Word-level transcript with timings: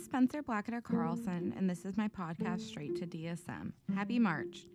Spencer 0.00 0.42
Blackadder 0.42 0.80
Carlson, 0.80 1.52
and 1.56 1.68
this 1.68 1.84
is 1.84 1.96
my 1.96 2.08
podcast, 2.08 2.60
Straight 2.60 2.96
to 2.96 3.06
DSM. 3.06 3.72
Happy 3.94 4.18
March. 4.18 4.66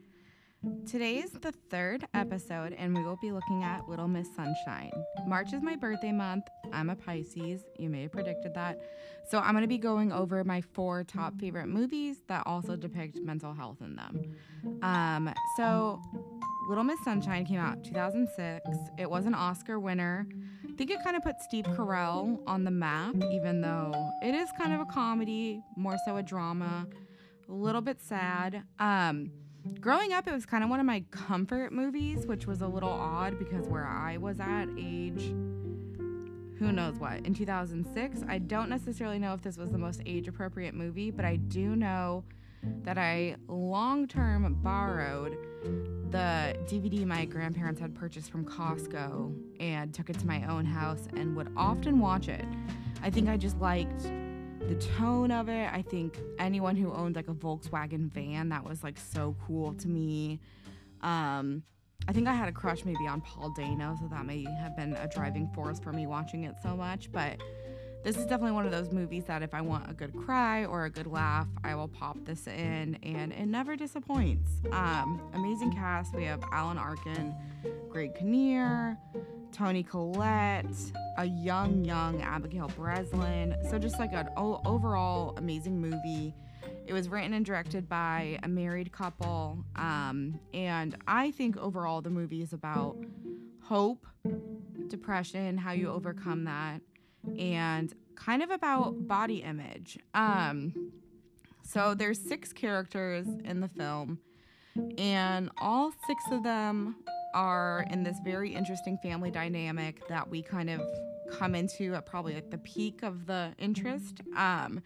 Today 0.86 1.18
is 1.18 1.32
the 1.32 1.52
third 1.52 2.08
episode, 2.14 2.74
and 2.74 2.96
we 2.96 3.04
will 3.04 3.18
be 3.22 3.32
looking 3.32 3.64
at 3.64 3.90
Little 3.90 4.08
Miss 4.08 4.28
Sunshine. 4.36 4.92
March 5.26 5.52
is 5.52 5.64
my 5.64 5.76
birthday 5.76 6.12
month. 6.12 6.44
I'm 6.72 6.92
a 6.92 6.96
Pisces. 6.96 7.64
You 7.80 7.90
may 7.90 8.04
have 8.04 8.12
predicted 8.12 8.54
that. 8.54 8.80
So, 9.28 9.40
I'm 9.40 9.54
going 9.54 9.64
to 9.64 9.68
be 9.68 9.80
going 9.80 10.12
over 10.12 10.44
my 10.44 10.62
four 10.62 11.04
top 11.04 11.40
favorite 11.40 11.68
movies 11.68 12.18
that 12.28 12.44
also 12.46 12.76
depict 12.76 13.20
mental 13.20 13.54
health 13.54 13.82
in 13.82 13.96
them. 13.96 14.36
Um, 14.84 15.34
so, 15.58 16.02
Little 16.70 16.84
Miss 16.84 17.04
Sunshine 17.04 17.46
came 17.46 17.60
out 17.60 17.84
2006. 17.84 18.70
It 19.00 19.10
was 19.10 19.26
an 19.26 19.34
Oscar 19.34 19.80
winner. 19.80 20.28
I 20.76 20.78
think 20.78 20.92
it 20.92 21.02
kind 21.06 21.16
of 21.16 21.24
put 21.24 21.42
Steve 21.42 21.64
Carell 21.64 22.38
on 22.46 22.66
the 22.66 22.70
map, 22.70 23.16
even 23.32 23.62
though 23.62 24.12
it 24.22 24.36
is 24.36 24.52
kind 24.58 24.74
of 24.74 24.82
a 24.82 24.86
comedy, 24.86 25.64
more 25.78 25.96
so 26.06 26.18
a 26.18 26.22
drama, 26.22 26.86
a 27.48 27.52
little 27.54 27.80
bit 27.80 28.02
sad. 28.02 28.62
Um, 28.78 29.32
growing 29.80 30.12
up, 30.12 30.28
it 30.28 30.34
was 30.34 30.46
kind 30.46 30.66
of 30.66 30.70
one 30.70 30.82
of 30.82 30.86
my 30.86 31.06
comfort 31.12 31.72
movies, 31.72 32.28
which 32.28 32.46
was 32.46 32.60
a 32.60 32.68
little 32.68 32.90
odd 32.90 33.40
because 33.40 33.70
where 33.70 33.86
I 33.86 34.18
was 34.18 34.42
at 34.42 34.66
age, 34.78 35.34
who 36.60 36.74
knows 36.74 37.00
what, 37.00 37.26
in 37.26 37.34
2006, 37.34 38.24
I 38.28 38.38
don't 38.40 38.68
necessarily 38.68 39.18
know 39.18 39.34
if 39.34 39.42
this 39.42 39.58
was 39.58 39.72
the 39.72 39.78
most 39.78 40.02
age 40.06 40.28
appropriate 40.28 40.74
movie, 40.74 41.10
but 41.10 41.24
I 41.24 41.38
do 41.38 41.78
know 41.78 42.26
that 42.84 42.98
I 42.98 43.36
long 43.48 44.08
term 44.08 44.54
borrowed 44.62 45.38
the 46.12 46.56
DVD 46.68 47.06
my 47.06 47.26
grandparents 47.26 47.82
had 47.82 47.94
purchased 47.94 48.32
from 48.32 48.46
Costco 48.46 49.36
and 49.60 49.94
took 49.94 50.10
it 50.10 50.18
to 50.20 50.28
my 50.28 50.46
own 50.48 50.64
house 50.66 51.08
and 51.16 51.36
would 51.36 51.52
often 51.58 52.00
watch 52.00 52.30
it. 52.30 52.46
I 53.04 53.10
think 53.10 53.28
I 53.28 53.38
just 53.38 53.58
liked 53.60 54.04
the 54.68 54.76
tone 54.98 55.32
of 55.32 55.50
it. 55.50 55.70
I 55.74 55.82
think 55.82 56.20
anyone 56.40 56.76
who 56.76 56.94
owned 56.94 57.16
like 57.16 57.28
a 57.28 57.34
Volkswagen 57.34 58.12
van, 58.12 58.50
that 58.50 58.64
was 58.64 58.84
like 58.84 58.98
so 58.98 59.36
cool 59.46 59.74
to 59.74 59.88
me. 59.88 60.40
Um, 61.02 61.64
I 62.08 62.14
think 62.14 62.28
I 62.28 62.34
had 62.34 62.48
a 62.48 62.52
crush 62.52 62.86
maybe 62.86 63.08
on 63.08 63.22
Paul 63.22 63.52
Dano, 63.56 63.96
so 64.00 64.08
that 64.08 64.26
may 64.26 64.44
have 64.44 64.76
been 64.76 64.94
a 64.94 65.08
driving 65.08 65.50
force 65.54 65.80
for 65.80 65.92
me 65.92 66.08
watching 66.08 66.44
it 66.44 66.56
so 66.62 66.76
much. 66.76 67.12
But 67.12 67.42
this 68.06 68.18
is 68.18 68.26
definitely 68.28 68.52
one 68.52 68.68
of 68.68 68.72
those 68.72 68.92
movies 68.92 69.24
that 69.26 69.42
if 69.42 69.56
I 69.56 69.62
want 69.62 69.90
a 69.90 69.94
good 69.94 70.16
cry 70.16 70.64
or 70.64 70.86
a 70.86 70.92
good 70.92 71.08
laugh, 71.08 71.48
I 71.64 71.74
will 71.74 71.88
pop 71.88 72.24
this 72.24 72.46
in, 72.46 73.00
and 73.02 73.34
it 73.34 73.48
never 73.48 73.76
disappoints. 73.76 74.52
Um, 74.72 75.20
amazing 75.34 75.74
cast. 75.74 76.14
We 76.14 76.24
have 76.26 76.44
Alan 76.52 76.78
Arkin, 76.78 77.34
Greg 77.90 78.14
Kinnear, 78.14 78.96
Toni 79.52 79.82
Collette, 79.82 80.68
a 81.18 81.26
young, 81.26 81.84
young 81.84 82.22
Abigail 82.22 82.72
Breslin. 82.78 83.56
So 83.72 83.80
just 83.80 83.98
like 83.98 84.14
an 84.14 84.30
overall 84.38 85.34
amazing 85.38 85.82
movie. 85.82 86.36
It 86.86 86.94
was 86.94 87.10
written 87.10 87.34
and 87.34 87.44
directed 87.44 87.90
by 87.90 88.38
a 88.44 88.48
married 88.48 88.92
couple, 88.92 89.66
um, 89.76 90.40
and 90.54 90.96
I 91.08 91.32
think 91.32 91.58
overall 91.58 92.02
the 92.02 92.12
movie 92.12 92.44
is 92.44 92.54
about 92.54 92.98
hope, 93.64 94.06
depression, 94.90 95.58
how 95.58 95.72
you 95.72 95.90
overcome 95.90 96.44
that 96.44 96.82
and 97.38 97.94
kind 98.16 98.42
of 98.42 98.50
about 98.50 99.08
body 99.08 99.38
image. 99.38 100.00
Um, 100.14 100.92
so 101.64 101.94
there's 101.94 102.20
six 102.20 102.54
characters 102.54 103.28
in 103.44 103.60
the 103.60 103.68
film, 103.68 104.20
and 104.98 105.50
all 105.58 105.92
six 106.08 106.24
of 106.32 106.44
them 106.44 106.96
are 107.34 107.86
in 107.92 108.04
this 108.04 108.18
very 108.24 108.54
interesting 108.54 108.98
family 109.04 109.32
dynamic 109.32 110.08
that 110.08 110.30
we 110.30 110.42
kind 110.42 110.70
of 110.70 110.82
come 111.32 111.56
into 111.56 111.94
at 111.94 112.06
probably 112.06 112.34
like 112.34 112.50
the 112.52 112.58
peak 112.60 113.04
of 113.04 113.26
the 113.26 113.54
interest. 113.58 114.22
Um, 114.36 114.82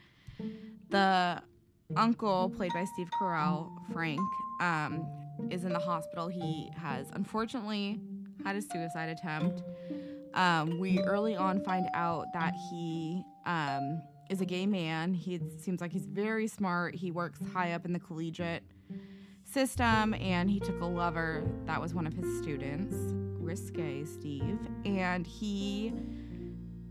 the 0.90 1.42
uncle, 1.96 2.50
played 2.50 2.72
by 2.74 2.86
Steve 2.86 3.10
Carell, 3.20 3.70
Frank, 3.94 4.22
um, 4.62 5.06
is 5.50 5.64
in 5.64 5.74
the 5.74 5.80
hospital. 5.80 6.28
He 6.28 6.70
has 6.76 7.08
unfortunately 7.14 8.00
had 8.44 8.56
a 8.56 8.62
suicide 8.62 9.10
attempt. 9.10 9.62
Um, 10.34 10.80
we 10.80 11.00
early 11.00 11.36
on 11.36 11.62
find 11.62 11.88
out 11.94 12.28
that 12.34 12.54
he 12.70 13.24
um, 13.46 14.02
is 14.30 14.42
a 14.42 14.46
gay 14.46 14.66
man. 14.66 15.14
He 15.14 15.40
seems 15.58 15.82
like 15.82 15.92
he's 15.92 16.06
very 16.06 16.48
smart. 16.48 16.96
He 16.96 17.12
works 17.12 17.40
high 17.54 17.74
up 17.74 17.86
in 17.86 17.94
the 17.94 18.00
collegiate 18.00 18.64
system, 19.44 20.14
and 20.14 20.50
he 20.50 20.60
took 20.60 20.80
a 20.82 20.86
lover 20.86 21.44
that 21.66 21.82
was 21.82 21.94
one 21.94 22.06
of 22.06 22.14
his 22.14 22.38
students, 22.38 22.96
risque 23.40 24.06
Steve, 24.06 24.60
and 24.86 25.26
he 25.26 25.94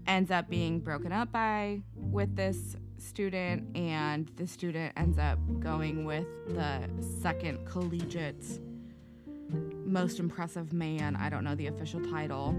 ends 0.06 0.30
up 0.30 0.48
being 0.48 0.80
broken 0.80 1.12
up 1.12 1.30
by 1.30 1.80
with 1.94 2.34
this 2.34 2.76
student, 2.98 3.76
and 3.76 4.28
the 4.36 4.46
student 4.46 4.92
ends 4.96 5.18
up 5.18 5.38
going 5.60 6.04
with 6.04 6.26
the 6.48 6.88
second 7.22 7.64
collegiate 7.66 8.44
most 9.84 10.18
impressive 10.18 10.72
man. 10.72 11.16
I 11.16 11.28
don't 11.30 11.44
know 11.44 11.54
the 11.54 11.68
official 11.68 12.00
title. 12.10 12.54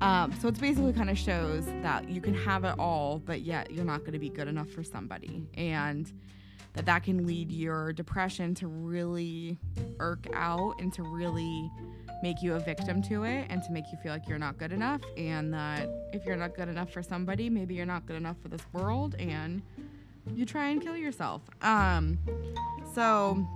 Um, 0.00 0.32
so 0.40 0.48
it's 0.48 0.58
basically 0.58 0.92
kind 0.92 1.08
of 1.08 1.18
shows 1.18 1.66
that 1.82 2.08
you 2.08 2.20
can 2.20 2.34
have 2.34 2.64
it 2.64 2.78
all, 2.78 3.18
but 3.18 3.40
yet 3.42 3.70
you're 3.70 3.84
not 3.84 4.00
going 4.00 4.12
to 4.12 4.18
be 4.18 4.28
good 4.28 4.48
enough 4.48 4.68
for 4.68 4.84
somebody, 4.84 5.46
and 5.54 6.12
that 6.74 6.84
that 6.86 7.02
can 7.04 7.26
lead 7.26 7.50
your 7.50 7.92
depression 7.92 8.54
to 8.56 8.66
really 8.68 9.58
irk 9.98 10.26
out 10.34 10.74
and 10.78 10.92
to 10.92 11.02
really 11.02 11.70
make 12.22 12.42
you 12.42 12.54
a 12.54 12.60
victim 12.60 13.02
to 13.02 13.24
it 13.24 13.46
and 13.48 13.62
to 13.62 13.72
make 13.72 13.84
you 13.90 13.98
feel 14.02 14.12
like 14.12 14.28
you're 14.28 14.38
not 14.38 14.58
good 14.58 14.72
enough. 14.72 15.00
And 15.16 15.52
that 15.54 15.88
if 16.12 16.24
you're 16.26 16.36
not 16.36 16.54
good 16.54 16.68
enough 16.68 16.92
for 16.92 17.02
somebody 17.02 17.50
maybe 17.50 17.74
you're 17.74 17.86
not 17.86 18.06
good 18.06 18.16
enough 18.16 18.36
for 18.42 18.48
this 18.48 18.62
world 18.72 19.14
and 19.18 19.62
you 20.34 20.44
try 20.44 20.68
and 20.68 20.82
kill 20.82 20.96
yourself. 20.96 21.42
Um, 21.62 22.18
so 22.94 23.46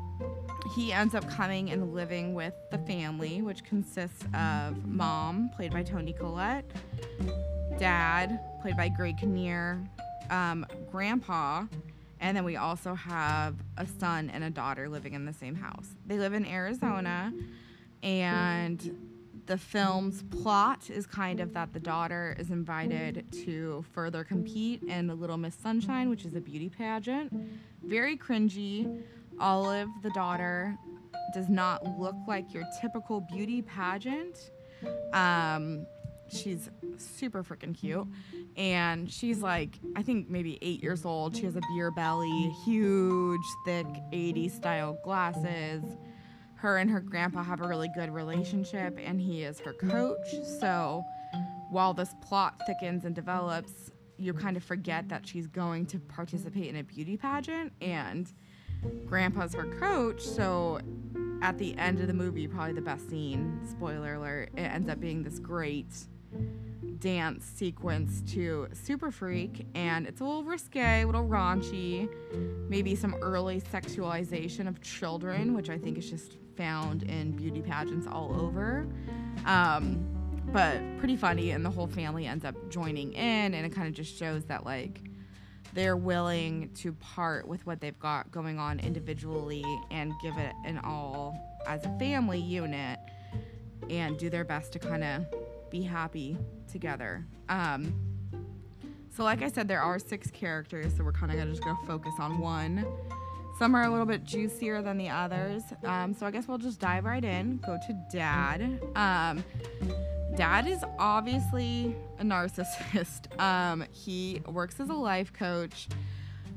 he 0.75 0.93
ends 0.93 1.15
up 1.15 1.29
coming 1.29 1.71
and 1.71 1.95
living 1.95 2.35
with 2.35 2.55
the 2.71 2.79
family, 2.79 3.43
which 3.43 3.65
consists 3.65 4.25
of 4.35 4.87
mom, 4.87 5.51
played 5.57 5.73
by 5.73 5.83
Toni 5.83 6.13
Collette, 6.13 6.71
dad, 7.79 8.39
played 8.63 8.77
by 8.77 8.89
Greg 8.89 9.19
Kinnear, 9.19 9.83
um, 10.31 10.65
grandpa, 10.91 11.65
and 12.21 12.37
then 12.37 12.45
we 12.45 12.57
also 12.57 12.95
have 12.95 13.57
a 13.79 13.87
son 13.87 14.31
and 14.31 14.45
a 14.45 14.51
daughter 14.51 14.89
living 14.89 15.15
in 15.15 15.25
the 15.25 15.33
same 15.33 15.55
house. 15.55 15.89
They 16.07 16.19
live 16.19 16.35
in 16.35 16.45
Arizona, 16.47 17.33
and 18.03 18.97
the 19.47 19.57
film's 19.59 20.23
plot 20.25 20.91
is 20.91 21.07
kind 21.07 21.41
of 21.41 21.55
that 21.55 21.73
the 21.73 21.81
daughter 21.81 22.37
is 22.39 22.51
invited 22.51 23.25
to 23.45 23.85
further 23.93 24.23
compete 24.23 24.83
in 24.83 25.07
the 25.07 25.15
Little 25.15 25.39
Miss 25.39 25.55
Sunshine, 25.55 26.09
which 26.09 26.25
is 26.25 26.37
a 26.37 26.41
beauty 26.41 26.69
pageant. 26.69 27.33
Very 27.83 28.17
cringy 28.17 29.03
Olive, 29.41 29.89
the 30.03 30.11
daughter, 30.11 30.77
does 31.33 31.49
not 31.49 31.99
look 31.99 32.17
like 32.29 32.53
your 32.53 32.65
typical 32.81 33.21
beauty 33.21 33.63
pageant. 33.63 34.51
Um, 35.13 35.87
she's 36.33 36.71
super 36.97 37.43
freaking 37.43 37.77
cute. 37.79 38.07
And 38.57 39.11
she's 39.11 39.43
like, 39.43 39.79
I 39.97 40.03
think 40.03 40.29
maybe 40.29 40.59
eight 40.63 40.83
years 40.83 41.05
old. 41.05 41.37
She 41.37 41.45
has 41.45 41.57
a 41.57 41.61
beer 41.75 41.91
belly, 41.91 42.53
huge, 42.65 43.41
thick 43.65 43.87
80s 44.13 44.53
style 44.53 44.99
glasses. 45.05 45.85
Her 46.57 46.79
and 46.79 46.91
her 46.91 47.01
grandpa 47.01 47.43
have 47.43 47.63
a 47.63 47.69
really 47.69 47.89
good 47.95 48.11
relationship, 48.11 48.99
and 49.03 49.19
he 49.19 49.45
is 49.45 49.61
her 49.61 49.73
coach. 49.73 50.29
So 50.61 51.03
while 51.71 51.95
this 51.95 52.15
plot 52.21 52.61
thickens 52.67 53.05
and 53.05 53.15
develops, 53.15 53.91
you 54.19 54.35
kind 54.35 54.57
of 54.59 54.63
forget 54.63 55.09
that 55.09 55.27
she's 55.27 55.47
going 55.47 55.87
to 55.87 55.99
participate 55.99 56.67
in 56.67 56.77
a 56.77 56.85
beauty 56.85 57.17
pageant. 57.17 57.73
And 57.81 58.31
grandpa's 59.07 59.55
her 59.55 59.67
coach. 59.79 60.23
So 60.23 60.81
at 61.43 61.59
the 61.59 61.77
end 61.79 62.01
of 62.01 62.07
the 62.07 62.15
movie, 62.15 62.47
probably 62.47 62.75
the 62.75 62.81
best 62.81 63.09
scene, 63.09 63.61
spoiler 63.69 64.15
alert, 64.15 64.51
it 64.57 64.61
ends 64.61 64.89
up 64.89 65.01
being 65.01 65.23
this 65.23 65.39
great 65.39 65.95
dance 66.99 67.47
sequence 67.47 68.21
to 68.33 68.69
Super 68.75 69.11
Freak, 69.11 69.67
and 69.75 70.07
it's 70.07 70.21
a 70.21 70.25
little 70.25 70.45
risque, 70.45 71.03
a 71.03 71.07
little 71.07 71.27
raunchy, 71.27 72.09
maybe 72.69 72.95
some 72.95 73.15
early 73.23 73.61
sexualization 73.61 74.69
of 74.69 74.81
children, 74.83 75.55
which 75.55 75.71
I 75.71 75.79
think 75.79 75.97
is 75.97 76.11
just 76.11 76.37
found 76.57 77.05
in 77.05 77.33
beauty 77.33 77.63
pageants 77.63 78.07
all 78.07 78.39
over. 78.39 78.87
Um, 79.47 80.07
but 80.53 80.79
pretty 80.99 81.17
funny, 81.17 81.53
and 81.53 81.65
the 81.65 81.71
whole 81.71 81.87
family 81.87 82.27
ends 82.27 82.45
up 82.45 82.55
joining 82.69 83.15
in, 83.15 83.55
and 83.55 83.67
it 83.67 83.71
kind 83.71 83.89
of 83.89 83.95
just 83.95 84.15
shows 84.17 84.45
that, 84.45 84.67
like, 84.67 85.01
they're 85.75 85.97
willing 85.97 86.71
to 86.75 86.93
part 86.95 87.47
with 87.47 87.65
what 87.67 87.81
they've 87.81 87.99
got 87.99 88.31
going 88.31 88.59
on 88.59 88.81
individually 88.81 89.65
and 89.91 90.13
give 90.23 90.37
it 90.37 90.53
an 90.65 90.79
all 90.85 91.37
as 91.67 91.85
a 91.85 91.99
family 91.99 92.41
unit 92.41 92.99
and 93.89 94.19
do 94.19 94.31
their 94.31 94.45
best 94.45 94.73
to 94.73 94.79
kind 94.79 95.05
of 95.05 95.25
be 95.71 95.83
happy 95.83 96.37
together. 96.71 97.25
Um, 97.49 97.95
so, 99.11 99.25
like 99.25 99.43
I 99.43 99.49
said, 99.49 99.69
there 99.69 99.83
are 99.83 99.99
six 99.99 100.31
characters, 100.31 100.97
so 100.97 101.05
we're 101.05 101.13
kind 101.13 101.33
of 101.33 101.39
gonna 101.39 101.51
just 101.51 101.65
go 101.65 101.77
focus 101.87 102.15
on 102.19 102.39
one. 102.39 102.87
Some 103.59 103.75
are 103.75 103.83
a 103.85 103.91
little 103.91 104.07
bit 104.07 104.25
juicier 104.25 104.81
than 104.81 104.97
the 104.97 105.11
others. 105.11 105.63
Um, 105.85 106.15
so 106.15 106.25
I 106.25 106.31
guess 106.31 106.49
we'll 106.49 106.59
just 106.59 106.81
dive 106.81 107.05
right 107.05 107.23
in. 107.23 107.59
Go 107.59 107.77
to 107.87 108.07
Dad. 108.11 108.81
Um, 108.97 109.45
dad 110.41 110.67
is 110.67 110.83
obviously 110.99 111.95
a 112.19 112.25
narcissist. 112.25 113.27
Um, 113.39 113.85
he 113.93 114.41
works 114.47 114.81
as 114.81 114.89
a 114.89 114.95
life 114.95 115.35
coach. 115.35 115.89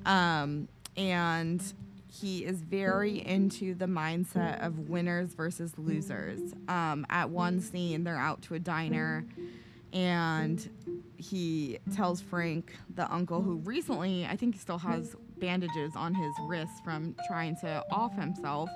Um, 0.05 0.69
and 0.95 1.61
he 2.07 2.45
is 2.45 2.61
very 2.61 3.25
into 3.25 3.75
the 3.75 3.85
mindset 3.85 4.65
of 4.65 4.87
winners 4.89 5.33
versus 5.33 5.73
losers. 5.77 6.39
Um, 6.69 7.05
at 7.09 7.29
one 7.29 7.59
scene, 7.59 8.05
they're 8.05 8.17
out 8.17 8.41
to 8.43 8.53
a 8.53 8.59
diner, 8.59 9.25
and 9.91 10.69
he 11.17 11.79
tells 11.93 12.21
Frank, 12.21 12.73
the 12.95 13.11
uncle 13.13 13.41
who 13.41 13.55
recently, 13.57 14.25
I 14.25 14.37
think 14.37 14.55
he 14.55 14.61
still 14.61 14.77
has 14.77 15.15
bandages 15.39 15.93
on 15.95 16.13
his 16.13 16.33
wrists 16.47 16.79
from 16.85 17.15
trying 17.27 17.57
to 17.57 17.83
off 17.91 18.15
himself, 18.15 18.69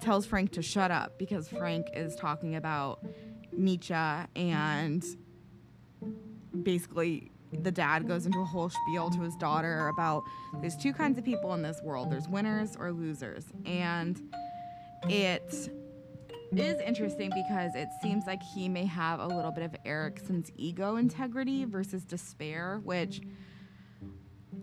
tells 0.00 0.24
Frank 0.24 0.52
to 0.52 0.62
shut 0.62 0.90
up 0.90 1.18
because 1.18 1.48
Frank 1.48 1.88
is 1.92 2.16
talking 2.16 2.56
about 2.56 3.04
Nietzsche 3.58 3.94
and 3.94 5.04
basically 6.62 7.30
the 7.62 7.70
dad 7.70 8.06
goes 8.06 8.26
into 8.26 8.40
a 8.40 8.44
whole 8.44 8.70
spiel 8.70 9.10
to 9.10 9.20
his 9.20 9.34
daughter 9.36 9.88
about 9.88 10.22
there's 10.60 10.76
two 10.76 10.92
kinds 10.92 11.18
of 11.18 11.24
people 11.24 11.54
in 11.54 11.62
this 11.62 11.80
world 11.82 12.10
there's 12.10 12.28
winners 12.28 12.76
or 12.78 12.92
losers. 12.92 13.46
And 13.64 14.20
it 15.08 15.70
is 16.52 16.80
interesting 16.80 17.30
because 17.34 17.74
it 17.74 17.88
seems 18.02 18.26
like 18.26 18.42
he 18.42 18.68
may 18.68 18.86
have 18.86 19.20
a 19.20 19.26
little 19.26 19.50
bit 19.50 19.64
of 19.64 19.76
Erikson's 19.84 20.50
ego 20.56 20.96
integrity 20.96 21.64
versus 21.64 22.04
despair 22.04 22.80
which 22.84 23.20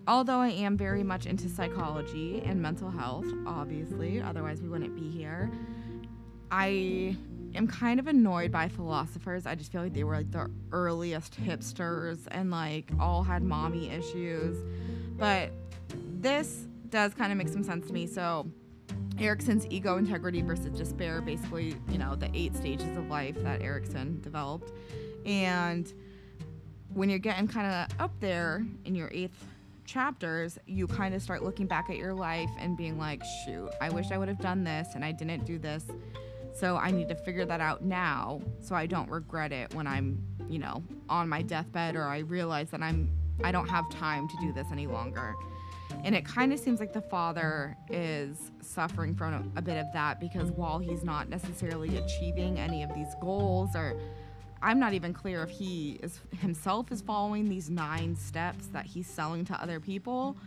although 0.07 0.39
I 0.39 0.49
am 0.49 0.77
very 0.77 1.03
much 1.03 1.27
into 1.27 1.47
psychology 1.47 2.41
and 2.43 2.59
mental 2.59 2.89
health 2.89 3.27
obviously 3.45 4.19
otherwise 4.19 4.61
we 4.61 4.67
wouldn't 4.67 4.95
be 4.95 5.09
here 5.11 5.51
I 6.49 7.15
am 7.55 7.67
kind 7.67 7.99
of 7.99 8.07
annoyed 8.07 8.51
by 8.51 8.67
philosophers. 8.67 9.45
I 9.45 9.55
just 9.55 9.71
feel 9.71 9.81
like 9.81 9.93
they 9.93 10.03
were 10.03 10.17
like 10.17 10.31
the 10.31 10.49
earliest 10.71 11.41
hipsters 11.41 12.19
and 12.31 12.51
like 12.51 12.91
all 12.99 13.23
had 13.23 13.43
mommy 13.43 13.89
issues. 13.89 14.57
But 15.17 15.51
this 16.19 16.67
does 16.89 17.13
kind 17.13 17.31
of 17.31 17.37
make 17.37 17.49
some 17.49 17.63
sense 17.63 17.87
to 17.87 17.93
me. 17.93 18.07
So, 18.07 18.47
Erikson's 19.17 19.65
ego 19.69 19.97
integrity 19.97 20.41
versus 20.41 20.77
despair, 20.77 21.21
basically, 21.21 21.75
you 21.89 21.97
know, 21.97 22.15
the 22.15 22.29
eight 22.33 22.55
stages 22.55 22.97
of 22.97 23.07
life 23.09 23.41
that 23.43 23.61
Erikson 23.61 24.19
developed. 24.21 24.73
And 25.25 25.91
when 26.93 27.09
you're 27.09 27.19
getting 27.19 27.47
kind 27.47 27.67
of 27.67 27.99
up 27.99 28.11
there 28.19 28.65
in 28.83 28.93
your 28.93 29.09
eighth 29.13 29.45
chapters, 29.85 30.59
you 30.65 30.87
kind 30.87 31.15
of 31.15 31.21
start 31.21 31.43
looking 31.43 31.65
back 31.65 31.89
at 31.89 31.97
your 31.97 32.13
life 32.13 32.49
and 32.59 32.75
being 32.75 32.97
like, 32.97 33.21
shoot, 33.45 33.69
I 33.79 33.89
wish 33.89 34.11
I 34.11 34.17
would 34.17 34.27
have 34.27 34.39
done 34.39 34.63
this 34.63 34.89
and 34.95 35.05
I 35.05 35.11
didn't 35.13 35.45
do 35.45 35.57
this. 35.57 35.85
So 36.55 36.77
I 36.77 36.89
need 36.89 37.09
to 37.09 37.15
figure 37.15 37.45
that 37.45 37.59
out 37.59 37.83
now 37.83 38.41
so 38.61 38.75
I 38.75 38.85
don't 38.85 39.09
regret 39.09 39.51
it 39.51 39.73
when 39.75 39.87
I'm, 39.87 40.23
you 40.47 40.57
know, 40.57 40.83
on 41.09 41.27
my 41.27 41.41
deathbed 41.41 41.95
or 41.95 42.03
I 42.03 42.19
realize 42.19 42.69
that 42.69 42.81
I'm 42.81 43.09
I 43.43 43.51
don't 43.51 43.67
have 43.67 43.89
time 43.89 44.29
to 44.29 44.37
do 44.37 44.53
this 44.53 44.67
any 44.71 44.87
longer. 44.87 45.35
And 46.05 46.15
it 46.15 46.25
kind 46.25 46.53
of 46.53 46.59
seems 46.59 46.79
like 46.79 46.93
the 46.93 47.01
father 47.01 47.75
is 47.89 48.51
suffering 48.61 49.13
from 49.15 49.51
a, 49.55 49.61
bit 49.61 49.77
of 49.77 49.91
that 49.93 50.19
because 50.19 50.51
while 50.51 50.79
he's 50.79 51.03
not 51.03 51.29
necessarily 51.29 51.97
achieving 51.97 52.57
any 52.57 52.83
of 52.83 52.93
these 52.93 53.13
goals 53.19 53.75
or 53.75 53.99
I'm 54.61 54.79
not 54.79 54.93
even 54.93 55.13
clear 55.13 55.43
if 55.43 55.49
he 55.49 55.99
is 56.01 56.19
himself 56.39 56.91
is 56.91 57.01
following 57.01 57.49
these 57.49 57.69
nine 57.69 58.15
steps 58.15 58.67
that 58.67 58.85
he's 58.85 59.07
selling 59.07 59.43
to 59.45 59.61
other 59.61 59.79
people, 59.79 60.37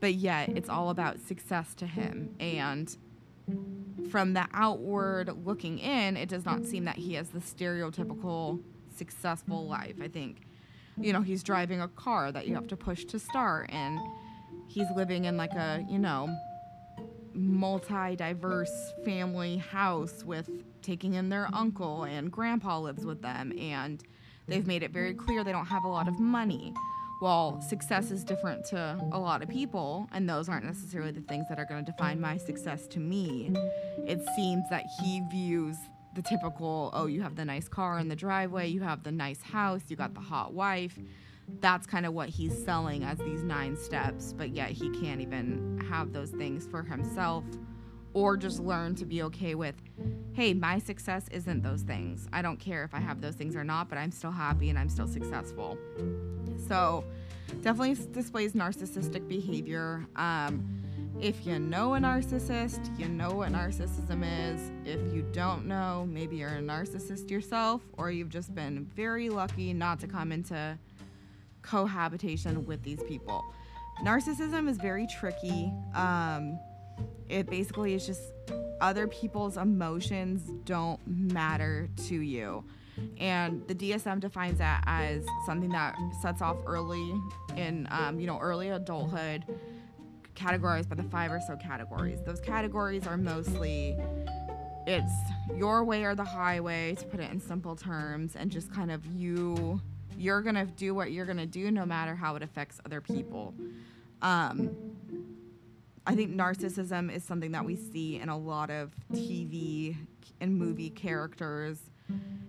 but 0.00 0.14
yet 0.14 0.48
it's 0.48 0.68
all 0.68 0.90
about 0.90 1.20
success 1.20 1.74
to 1.76 1.86
him 1.86 2.34
and 2.40 2.96
from 4.10 4.34
the 4.34 4.46
outward 4.52 5.30
looking 5.44 5.78
in, 5.78 6.16
it 6.16 6.28
does 6.28 6.44
not 6.44 6.64
seem 6.64 6.84
that 6.84 6.96
he 6.96 7.14
has 7.14 7.28
the 7.30 7.38
stereotypical 7.38 8.60
successful 8.94 9.66
life. 9.66 9.96
I 10.02 10.08
think, 10.08 10.42
you 10.98 11.12
know, 11.12 11.22
he's 11.22 11.42
driving 11.42 11.80
a 11.80 11.88
car 11.88 12.30
that 12.32 12.46
you 12.46 12.54
have 12.54 12.68
to 12.68 12.76
push 12.76 13.04
to 13.06 13.18
start, 13.18 13.70
and 13.72 13.98
he's 14.68 14.86
living 14.94 15.24
in 15.24 15.36
like 15.36 15.52
a, 15.52 15.84
you 15.88 15.98
know, 15.98 16.28
multi 17.34 18.16
diverse 18.16 18.92
family 19.04 19.56
house 19.56 20.24
with 20.24 20.50
taking 20.82 21.14
in 21.14 21.28
their 21.28 21.48
uncle, 21.54 22.04
and 22.04 22.30
grandpa 22.30 22.78
lives 22.78 23.06
with 23.06 23.22
them, 23.22 23.52
and 23.58 24.02
they've 24.46 24.66
made 24.66 24.82
it 24.82 24.90
very 24.90 25.14
clear 25.14 25.42
they 25.42 25.52
don't 25.52 25.66
have 25.66 25.84
a 25.84 25.88
lot 25.88 26.08
of 26.08 26.18
money 26.18 26.74
while 27.22 27.60
success 27.60 28.10
is 28.10 28.24
different 28.24 28.64
to 28.64 28.98
a 29.12 29.18
lot 29.18 29.44
of 29.44 29.48
people, 29.48 30.08
and 30.12 30.28
those 30.28 30.48
aren't 30.48 30.66
necessarily 30.66 31.12
the 31.12 31.20
things 31.20 31.46
that 31.48 31.56
are 31.56 31.64
going 31.64 31.84
to 31.84 31.92
define 31.92 32.20
my 32.20 32.36
success 32.36 32.88
to 32.88 32.98
me, 32.98 33.52
it 34.04 34.20
seems 34.34 34.68
that 34.70 34.84
he 35.00 35.22
views 35.30 35.76
the 36.14 36.22
typical 36.22 36.90
oh, 36.92 37.06
you 37.06 37.22
have 37.22 37.36
the 37.36 37.44
nice 37.44 37.68
car 37.68 38.00
in 38.00 38.08
the 38.08 38.16
driveway, 38.16 38.68
you 38.68 38.80
have 38.80 39.04
the 39.04 39.12
nice 39.12 39.40
house, 39.40 39.82
you 39.86 39.94
got 39.94 40.14
the 40.14 40.20
hot 40.20 40.52
wife. 40.52 40.98
That's 41.60 41.86
kind 41.86 42.06
of 42.06 42.12
what 42.12 42.28
he's 42.28 42.64
selling 42.64 43.04
as 43.04 43.18
these 43.18 43.44
nine 43.44 43.76
steps, 43.76 44.32
but 44.32 44.50
yet 44.50 44.70
he 44.70 44.90
can't 44.90 45.20
even 45.20 45.86
have 45.88 46.12
those 46.12 46.30
things 46.30 46.66
for 46.66 46.82
himself 46.82 47.44
or 48.14 48.36
just 48.36 48.60
learn 48.60 48.94
to 48.96 49.04
be 49.04 49.22
okay 49.22 49.54
with 49.54 49.74
hey, 50.34 50.54
my 50.54 50.78
success 50.78 51.26
isn't 51.30 51.62
those 51.62 51.82
things. 51.82 52.26
I 52.32 52.40
don't 52.40 52.58
care 52.58 52.84
if 52.84 52.94
I 52.94 53.00
have 53.00 53.20
those 53.20 53.34
things 53.34 53.54
or 53.54 53.64
not, 53.64 53.90
but 53.90 53.98
I'm 53.98 54.10
still 54.10 54.30
happy 54.30 54.70
and 54.70 54.78
I'm 54.78 54.88
still 54.88 55.06
successful. 55.06 55.76
So, 56.68 57.04
definitely 57.60 58.02
displays 58.12 58.54
narcissistic 58.54 59.28
behavior. 59.28 60.06
Um, 60.16 60.82
if 61.20 61.46
you 61.46 61.58
know 61.58 61.94
a 61.94 61.98
narcissist, 61.98 62.98
you 62.98 63.08
know 63.08 63.32
what 63.32 63.52
narcissism 63.52 64.24
is. 64.24 64.70
If 64.84 65.14
you 65.14 65.22
don't 65.32 65.66
know, 65.66 66.08
maybe 66.10 66.36
you're 66.36 66.48
a 66.48 66.62
narcissist 66.62 67.30
yourself, 67.30 67.82
or 67.98 68.10
you've 68.10 68.30
just 68.30 68.54
been 68.54 68.86
very 68.96 69.28
lucky 69.28 69.74
not 69.74 70.00
to 70.00 70.06
come 70.06 70.32
into 70.32 70.78
cohabitation 71.60 72.64
with 72.66 72.82
these 72.82 73.02
people. 73.04 73.44
Narcissism 74.02 74.68
is 74.68 74.78
very 74.78 75.06
tricky. 75.06 75.70
Um, 75.94 76.58
it 77.28 77.48
basically 77.48 77.94
is 77.94 78.06
just 78.06 78.32
other 78.80 79.06
people's 79.06 79.56
emotions 79.56 80.42
don't 80.64 81.00
matter 81.06 81.88
to 82.08 82.16
you. 82.16 82.64
And 83.18 83.66
the 83.68 83.74
DSM 83.74 84.20
defines 84.20 84.58
that 84.58 84.84
as 84.86 85.24
something 85.46 85.70
that 85.70 85.96
sets 86.20 86.42
off 86.42 86.58
early 86.66 87.14
in, 87.56 87.88
um, 87.90 88.20
you 88.20 88.26
know, 88.26 88.38
early 88.38 88.68
adulthood, 88.68 89.44
categorized 90.34 90.88
by 90.88 90.96
the 90.96 91.02
five 91.04 91.30
or 91.30 91.40
so 91.46 91.56
categories. 91.56 92.20
Those 92.24 92.40
categories 92.40 93.06
are 93.06 93.16
mostly 93.16 93.96
it's 94.86 95.12
your 95.56 95.84
way 95.84 96.04
or 96.04 96.14
the 96.14 96.24
highway, 96.24 96.94
to 96.96 97.04
put 97.06 97.20
it 97.20 97.30
in 97.30 97.40
simple 97.40 97.76
terms, 97.76 98.34
and 98.34 98.50
just 98.50 98.72
kind 98.72 98.90
of 98.90 99.04
you, 99.06 99.80
you're 100.18 100.42
gonna 100.42 100.66
do 100.66 100.94
what 100.94 101.12
you're 101.12 101.26
gonna 101.26 101.46
do 101.46 101.70
no 101.70 101.86
matter 101.86 102.16
how 102.16 102.34
it 102.34 102.42
affects 102.42 102.80
other 102.84 103.00
people. 103.00 103.54
Um, 104.22 104.70
I 106.06 106.14
think 106.14 106.34
narcissism 106.34 107.14
is 107.14 107.22
something 107.22 107.52
that 107.52 107.64
we 107.64 107.76
see 107.76 108.18
in 108.20 108.28
a 108.28 108.36
lot 108.36 108.70
of 108.70 108.92
TV 109.12 109.96
and 110.40 110.56
movie 110.56 110.90
characters. 110.90 111.78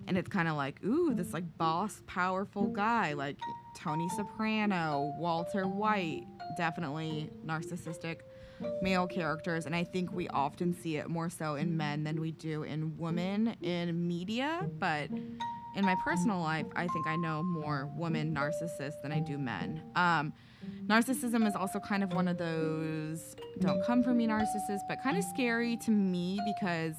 And 0.08 0.18
it's 0.18 0.28
kind 0.28 0.48
of 0.48 0.56
like, 0.56 0.84
ooh, 0.84 1.14
this 1.14 1.34
like 1.34 1.58
boss, 1.58 2.02
powerful 2.08 2.68
guy, 2.68 3.14
like 3.14 3.38
Tony 3.78 4.10
Soprano, 4.10 5.14
Walter 5.18 5.68
White, 5.68 6.26
definitely 6.58 7.30
narcissistic 7.46 8.22
male 8.82 9.08
characters. 9.08 9.66
And 9.66 9.76
I 9.76 9.84
think 9.84 10.12
we 10.12 10.28
often 10.30 10.74
see 10.74 10.98
it 10.98 11.10
more 11.10 11.30
so 11.30 11.56
in 11.56 11.78
men 11.78 12.04
than 12.04 12.20
we 12.20 12.32
do 12.32 12.64
in 12.64 12.98
women 12.98 13.56
in 13.62 14.08
media. 14.08 14.68
But 14.80 15.10
in 15.76 15.86
my 15.86 15.96
personal 16.04 16.40
life, 16.40 16.66
I 16.76 16.88
think 16.88 17.08
I 17.08 17.16
know 17.16 17.44
more 17.44 17.90
women 17.96 18.34
narcissists 18.36 19.02
than 19.02 19.12
I 19.12 19.20
do 19.20 19.38
men. 19.38 19.84
Um, 19.96 20.34
narcissism 20.88 21.48
is 21.48 21.56
also 21.56 21.80
kind 21.80 22.04
of 22.04 22.14
one 22.14 22.28
of 22.28 22.38
those 22.38 23.36
don't 23.60 23.84
come 23.86 24.04
for 24.04 24.14
me 24.14 24.28
narcissists, 24.28 24.82
but 24.88 25.02
kind 25.02 25.18
of 25.18 25.24
scary 25.24 25.78
to 25.78 25.92
me 25.92 26.40
because 26.46 26.96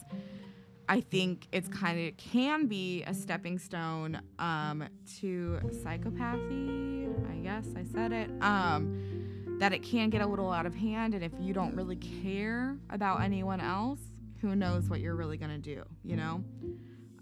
I 0.88 1.00
think 1.00 1.48
it's 1.52 1.68
kind 1.68 2.08
of 2.08 2.16
can 2.16 2.66
be 2.66 3.02
a 3.04 3.14
stepping 3.14 3.58
stone 3.58 4.20
um, 4.38 4.84
to 5.20 5.60
psychopathy. 5.82 7.08
I 7.30 7.36
guess 7.36 7.66
I 7.76 7.84
said 7.84 8.12
it. 8.12 8.30
Um, 8.42 9.58
that 9.60 9.72
it 9.72 9.82
can 9.82 10.10
get 10.10 10.20
a 10.20 10.26
little 10.26 10.50
out 10.50 10.66
of 10.66 10.74
hand, 10.74 11.14
and 11.14 11.22
if 11.22 11.32
you 11.38 11.52
don't 11.52 11.74
really 11.76 11.96
care 11.96 12.76
about 12.90 13.22
anyone 13.22 13.60
else, 13.60 14.00
who 14.40 14.56
knows 14.56 14.88
what 14.90 15.00
you're 15.00 15.14
really 15.14 15.36
gonna 15.36 15.58
do, 15.58 15.84
you 16.02 16.16
know? 16.16 16.42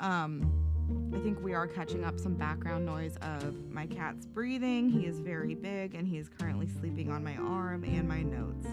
Um, 0.01 0.72
I 1.15 1.19
think 1.19 1.43
we 1.43 1.55
are 1.55 1.67
catching 1.67 2.05
up 2.05 2.19
some 2.19 2.35
background 2.35 2.87
noise 2.87 3.17
of 3.23 3.71
my 3.71 3.87
cat's 3.87 4.27
breathing. 4.27 4.89
He 4.89 5.07
is 5.07 5.21
very 5.21 5.55
big 5.55 5.95
and 5.95 6.07
he 6.07 6.19
is 6.19 6.29
currently 6.29 6.67
sleeping 6.67 7.11
on 7.11 7.23
my 7.23 7.37
arm 7.37 7.85
and 7.85 8.09
my 8.09 8.23
notes. 8.23 8.67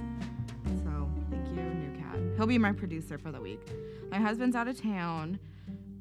So 0.84 1.10
thank 1.30 1.48
you, 1.48 1.64
new 1.64 2.00
cat. 2.00 2.18
He'll 2.38 2.48
be 2.48 2.58
my 2.58 2.72
producer 2.72 3.18
for 3.18 3.32
the 3.32 3.42
week. 3.42 3.62
My 4.10 4.18
husband's 4.18 4.56
out 4.56 4.68
of 4.68 4.82
town. 4.82 5.40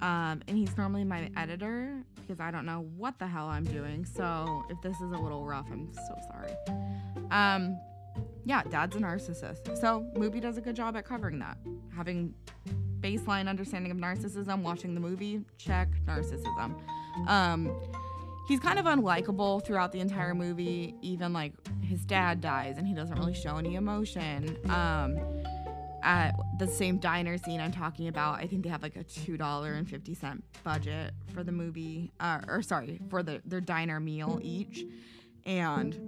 Um, 0.00 0.42
and 0.46 0.56
he's 0.56 0.76
normally 0.76 1.04
my 1.04 1.30
editor 1.36 2.04
because 2.14 2.40
I 2.40 2.50
don't 2.50 2.66
know 2.66 2.88
what 2.96 3.18
the 3.18 3.26
hell 3.26 3.46
I'm 3.46 3.64
doing. 3.64 4.04
So 4.04 4.64
if 4.70 4.80
this 4.80 4.96
is 4.96 5.10
a 5.12 5.18
little 5.18 5.44
rough, 5.44 5.66
I'm 5.72 5.90
so 5.92 6.16
sorry. 6.30 6.52
Um, 7.30 7.78
yeah, 8.44 8.62
dad's 8.62 8.96
a 8.96 9.00
narcissist. 9.00 9.76
So 9.78 10.06
movie 10.14 10.40
does 10.40 10.56
a 10.56 10.60
good 10.60 10.76
job 10.76 10.96
at 10.96 11.04
covering 11.04 11.38
that. 11.40 11.58
Having 11.96 12.34
baseline 13.00 13.48
understanding 13.48 13.90
of 13.90 13.98
narcissism, 13.98 14.62
watching 14.62 14.94
the 14.94 15.00
movie, 15.00 15.40
check 15.56 15.88
narcissism. 16.06 16.74
Um, 17.26 17.74
he's 18.46 18.60
kind 18.60 18.78
of 18.78 18.84
unlikable 18.86 19.64
throughout 19.64 19.92
the 19.92 20.00
entire 20.00 20.34
movie. 20.34 20.94
Even 21.02 21.32
like 21.32 21.52
his 21.82 22.04
dad 22.04 22.40
dies 22.40 22.78
and 22.78 22.86
he 22.86 22.94
doesn't 22.94 23.18
really 23.18 23.34
show 23.34 23.56
any 23.56 23.74
emotion. 23.74 24.56
Um, 24.70 25.18
at 26.02 26.32
the 26.58 26.66
same 26.66 26.98
diner 26.98 27.36
scene 27.38 27.60
I'm 27.60 27.72
talking 27.72 28.06
about, 28.08 28.38
I 28.38 28.46
think 28.46 28.62
they 28.62 28.68
have 28.68 28.82
like 28.82 28.96
a 28.96 29.02
two 29.02 29.36
dollar 29.36 29.72
and 29.72 29.88
fifty 29.88 30.14
cent 30.14 30.44
budget 30.62 31.12
for 31.34 31.42
the 31.42 31.52
movie, 31.52 32.12
uh, 32.20 32.40
or 32.46 32.62
sorry, 32.62 33.00
for 33.10 33.22
the 33.22 33.42
their 33.44 33.60
diner 33.60 33.98
meal 33.98 34.38
each, 34.40 34.84
and 35.44 35.98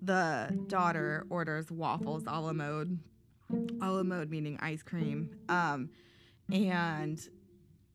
the 0.00 0.58
daughter 0.68 1.26
orders 1.28 1.70
waffles 1.70 2.24
a 2.26 2.40
la 2.40 2.54
mode, 2.54 2.98
a 3.82 3.90
la 3.92 4.02
mode 4.02 4.30
meaning 4.30 4.58
ice 4.62 4.82
cream, 4.82 5.30
um, 5.50 5.90
and 6.52 7.20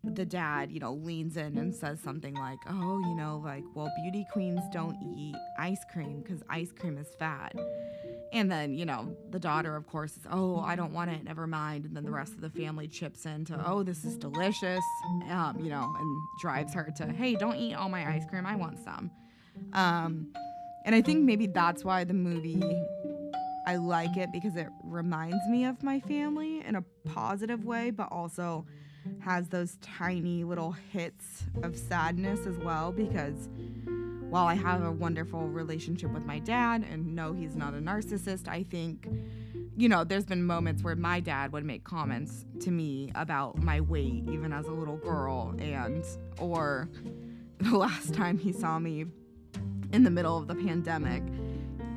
the 0.03 0.25
dad, 0.25 0.71
you 0.71 0.79
know, 0.79 0.93
leans 0.93 1.35
in 1.35 1.57
and 1.57 1.73
says 1.73 1.99
something 1.99 2.35
like, 2.35 2.59
"Oh, 2.69 2.99
you 2.99 3.15
know, 3.15 3.41
like, 3.43 3.63
well, 3.73 3.91
beauty 4.01 4.25
queens 4.31 4.61
don't 4.71 4.95
eat 5.17 5.35
ice 5.57 5.83
cream 5.91 6.21
because 6.21 6.43
ice 6.49 6.71
cream 6.71 6.97
is 6.97 7.07
fat." 7.17 7.55
And 8.31 8.51
then, 8.51 8.73
you 8.73 8.85
know, 8.85 9.15
the 9.31 9.39
daughter, 9.39 9.75
of 9.75 9.87
course, 9.87 10.17
is, 10.17 10.27
"Oh, 10.29 10.59
I 10.59 10.75
don't 10.75 10.93
want 10.93 11.09
it. 11.11 11.23
Never 11.23 11.47
mind." 11.47 11.85
And 11.85 11.95
then 11.95 12.03
the 12.03 12.11
rest 12.11 12.33
of 12.33 12.41
the 12.41 12.49
family 12.49 12.87
chips 12.87 13.25
in 13.25 13.45
to, 13.45 13.61
"Oh, 13.65 13.81
this 13.83 14.05
is 14.05 14.17
delicious," 14.17 14.83
um, 15.29 15.59
you 15.59 15.69
know, 15.69 15.95
and 15.97 16.17
drives 16.41 16.73
her 16.73 16.91
to, 16.97 17.07
"Hey, 17.07 17.35
don't 17.35 17.55
eat 17.55 17.73
all 17.73 17.89
my 17.89 18.07
ice 18.07 18.25
cream. 18.25 18.45
I 18.45 18.55
want 18.55 18.77
some." 18.83 19.09
Um, 19.73 20.33
and 20.85 20.93
I 20.93 21.01
think 21.01 21.23
maybe 21.23 21.47
that's 21.47 21.83
why 21.83 22.03
the 22.03 22.13
movie 22.13 22.61
I 23.65 23.77
like 23.77 24.11
mm-hmm. 24.11 24.21
it 24.21 24.31
because 24.31 24.55
it 24.55 24.67
reminds 24.83 25.47
me 25.47 25.65
of 25.65 25.81
my 25.83 25.99
family 25.99 26.63
in 26.65 26.75
a 26.75 26.83
positive 27.05 27.65
way, 27.65 27.91
but 27.91 28.09
also 28.11 28.65
has 29.19 29.49
those 29.49 29.77
tiny 29.81 30.43
little 30.43 30.71
hits 30.71 31.43
of 31.63 31.77
sadness 31.77 32.45
as 32.47 32.57
well 32.57 32.91
because 32.91 33.49
while 34.29 34.47
I 34.47 34.55
have 34.55 34.83
a 34.83 34.91
wonderful 34.91 35.47
relationship 35.47 36.11
with 36.11 36.25
my 36.25 36.39
dad 36.39 36.85
and 36.89 37.15
know 37.15 37.33
he's 37.33 37.55
not 37.55 37.73
a 37.73 37.77
narcissist, 37.77 38.47
I 38.47 38.63
think, 38.63 39.07
you 39.77 39.87
know, 39.87 40.03
there's 40.03 40.25
been 40.25 40.43
moments 40.43 40.83
where 40.83 40.95
my 40.95 41.19
dad 41.19 41.53
would 41.53 41.63
make 41.63 41.83
comments 41.83 42.45
to 42.61 42.71
me 42.71 43.11
about 43.15 43.61
my 43.61 43.81
weight, 43.81 44.23
even 44.29 44.51
as 44.51 44.65
a 44.65 44.71
little 44.71 44.97
girl, 44.97 45.55
and, 45.59 46.03
or 46.39 46.89
the 47.59 47.77
last 47.77 48.13
time 48.13 48.37
he 48.37 48.51
saw 48.51 48.79
me 48.79 49.05
in 49.93 50.03
the 50.03 50.11
middle 50.11 50.37
of 50.37 50.47
the 50.47 50.55
pandemic, 50.55 51.23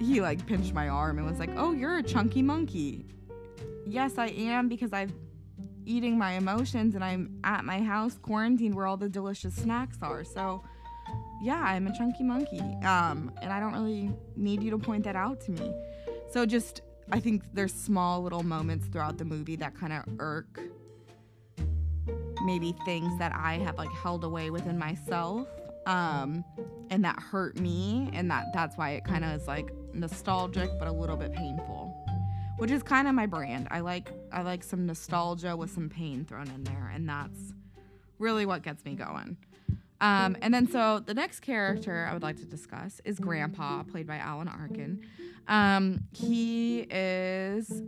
he 0.01 0.21
like 0.21 0.47
pinched 0.47 0.75
my 0.75 0.89
arm 0.89 1.19
and 1.19 1.27
was 1.27 1.39
like, 1.39 1.51
Oh, 1.57 1.73
you're 1.73 1.99
a 1.99 2.03
chunky 2.03 2.43
monkey. 2.43 3.07
Yes, 3.87 4.19
I 4.19 4.27
am 4.29 4.69
because 4.69 4.93
I've 4.93 5.13
eating 5.89 6.19
my 6.19 6.33
emotions 6.33 6.95
and 6.95 7.03
I'm 7.03 7.41
at 7.45 7.65
my 7.65 7.81
house 7.81 8.19
quarantined 8.21 8.75
where 8.75 8.87
all 8.87 8.99
the 8.99 9.09
delicious 9.09 9.55
snacks 9.55 9.97
are. 10.03 10.23
So, 10.23 10.63
yeah, 11.43 11.61
I'm 11.61 11.87
a 11.87 11.97
chunky 11.97 12.25
monkey. 12.25 12.61
Um, 12.85 13.33
and 13.41 13.51
I 13.51 13.59
don't 13.59 13.73
really 13.73 14.11
need 14.37 14.63
you 14.63 14.71
to 14.73 14.79
point 14.79 15.05
that 15.05 15.17
out 15.17 15.41
to 15.43 15.53
me. 15.53 15.75
So, 16.31 16.45
just 16.45 16.83
I 17.11 17.21
think 17.21 17.43
there's 17.55 17.73
small 17.73 18.23
little 18.23 18.43
moments 18.43 18.87
throughout 18.87 19.17
the 19.17 19.25
movie 19.25 19.57
that 19.57 19.75
kind 19.75 19.95
of 19.95 20.03
irk 20.19 20.61
maybe 22.45 22.75
things 22.85 23.19
that 23.19 23.33
I 23.35 23.55
have 23.55 23.79
like 23.79 23.91
held 23.91 24.25
away 24.25 24.51
within 24.51 24.79
myself 24.79 25.49
um, 25.89 26.45
and 26.91 27.05
that 27.05 27.19
hurt 27.19 27.59
me 27.59 28.11
and 28.13 28.31
that 28.31 28.47
that's 28.55 28.77
why 28.77 28.91
it 28.91 29.05
kind 29.05 29.25
of 29.25 29.33
is 29.41 29.49
like 29.49 29.73
nostalgic 29.93 30.71
but 30.79 30.87
a 30.87 30.93
little 30.93 31.17
bit 31.17 31.33
painful 31.33 31.99
which 32.59 32.73
is 32.73 32.83
kind 32.83 33.09
of 33.09 33.15
my 33.15 33.27
brand. 33.27 33.69
I 33.71 33.81
like 33.81 34.13
I 34.33 34.43
like 34.43 34.63
some 34.63 34.85
nostalgia 34.85 35.57
with 35.57 35.71
some 35.71 35.89
pain 35.89 36.25
thrown 36.25 36.49
in 36.51 36.65
there, 36.65 36.91
and 36.93 37.09
that's 37.09 37.55
really 38.19 38.45
what 38.45 38.63
gets 38.63 38.85
me 38.85 38.95
going. 38.95 39.37
Um, 40.01 40.37
and 40.43 40.53
then 40.53 40.69
so 40.69 41.01
the 41.05 41.15
next 41.15 41.41
character 41.41 42.07
I 42.09 42.13
would 42.13 42.23
like 42.23 42.37
to 42.37 42.45
discuss 42.45 43.01
is 43.05 43.19
Grandpa, 43.19 43.85
played 43.85 44.07
by 44.07 44.17
Alan 44.17 44.49
Arkin. 44.49 45.01
Um, 45.47 46.01
he 46.13 46.81
is 46.91 47.83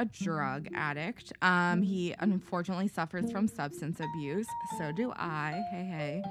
a 0.00 0.06
drug 0.06 0.66
addict. 0.74 1.32
Um, 1.42 1.82
he 1.82 2.14
unfortunately 2.20 2.88
suffers 2.88 3.30
from 3.30 3.46
substance 3.46 4.00
abuse. 4.00 4.46
So 4.78 4.92
do 4.92 5.12
I. 5.14 5.60
Hey, 5.70 5.84
hey. 5.84 6.22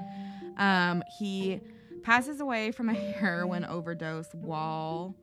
Um, 0.58 1.04
he 1.20 1.60
passes 2.02 2.40
away 2.40 2.72
from 2.72 2.88
a 2.88 2.94
heroin 3.18 3.64
overdose 3.64 4.26
while 4.34 5.14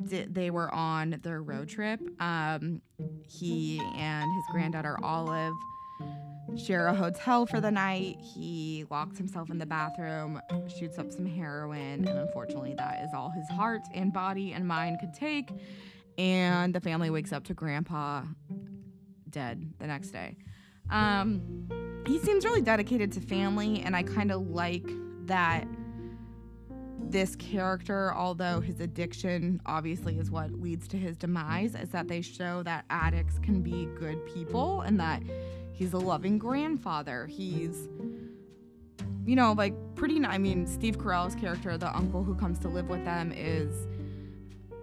they 0.00 0.50
were 0.50 0.72
on 0.74 1.20
their 1.22 1.40
road 1.40 1.68
trip. 1.68 2.00
Um, 2.20 2.82
he 3.28 3.80
and 3.96 4.24
his 4.34 4.44
granddaughter 4.50 4.98
Olive 5.02 5.54
share 6.56 6.88
a 6.88 6.94
hotel 6.94 7.46
for 7.46 7.60
the 7.60 7.70
night. 7.70 8.16
He 8.20 8.86
locks 8.90 9.18
himself 9.18 9.50
in 9.50 9.58
the 9.58 9.66
bathroom, 9.66 10.40
shoots 10.78 10.98
up 10.98 11.12
some 11.12 11.26
heroin, 11.26 12.08
and 12.08 12.18
unfortunately, 12.18 12.74
that 12.76 13.04
is 13.04 13.10
all 13.14 13.30
his 13.30 13.48
heart 13.56 13.82
and 13.94 14.12
body 14.12 14.52
and 14.52 14.66
mind 14.66 14.98
could 14.98 15.14
take. 15.14 15.50
And 16.18 16.74
the 16.74 16.80
family 16.80 17.08
wakes 17.08 17.32
up 17.32 17.44
to 17.44 17.54
Grandpa 17.54 18.24
dead 19.30 19.72
the 19.78 19.86
next 19.86 20.10
day. 20.10 20.36
Um, 20.90 21.68
he 22.06 22.18
seems 22.18 22.44
really 22.44 22.62
dedicated 22.62 23.12
to 23.12 23.20
family, 23.20 23.82
and 23.82 23.94
I 23.94 24.02
kind 24.02 24.32
of 24.32 24.48
like 24.48 24.86
that 25.26 25.66
this 27.00 27.36
character, 27.36 28.12
although 28.14 28.60
his 28.60 28.80
addiction 28.80 29.60
obviously 29.66 30.18
is 30.18 30.30
what 30.30 30.52
leads 30.52 30.88
to 30.88 30.96
his 30.96 31.16
demise, 31.16 31.74
is 31.74 31.90
that 31.90 32.08
they 32.08 32.20
show 32.20 32.62
that 32.64 32.84
addicts 32.90 33.38
can 33.38 33.62
be 33.62 33.86
good 33.98 34.24
people 34.26 34.82
and 34.82 34.98
that 35.00 35.22
he's 35.72 35.92
a 35.92 35.98
loving 35.98 36.38
grandfather. 36.38 37.26
He's, 37.26 37.88
you 39.24 39.36
know, 39.36 39.52
like 39.52 39.74
pretty. 39.94 40.22
I 40.24 40.38
mean, 40.38 40.66
Steve 40.66 40.98
Carell's 40.98 41.34
character, 41.34 41.78
the 41.78 41.94
uncle 41.96 42.24
who 42.24 42.34
comes 42.34 42.58
to 42.60 42.68
live 42.68 42.88
with 42.88 43.04
them, 43.04 43.32
is 43.34 43.86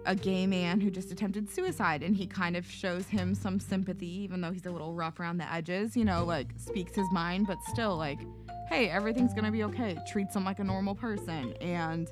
a 0.06 0.14
gay 0.14 0.46
man 0.46 0.80
who 0.80 0.90
just 0.90 1.12
attempted 1.12 1.50
suicide 1.50 2.02
and 2.02 2.16
he 2.16 2.26
kind 2.26 2.56
of 2.56 2.64
shows 2.64 3.06
him 3.08 3.34
some 3.34 3.60
sympathy 3.60 4.22
even 4.22 4.40
though 4.40 4.52
he's 4.52 4.66
a 4.66 4.70
little 4.70 4.94
rough 4.94 5.20
around 5.20 5.36
the 5.36 5.52
edges 5.52 5.96
you 5.96 6.04
know 6.04 6.24
like 6.24 6.48
speaks 6.56 6.94
his 6.94 7.10
mind 7.12 7.46
but 7.46 7.58
still 7.68 7.96
like 7.96 8.20
hey, 8.66 8.88
everything's 8.88 9.32
gonna 9.32 9.52
be 9.52 9.64
okay. 9.64 9.96
Treats 10.06 10.34
him 10.34 10.44
like 10.44 10.58
a 10.58 10.64
normal 10.64 10.94
person. 10.94 11.54
And 11.60 12.10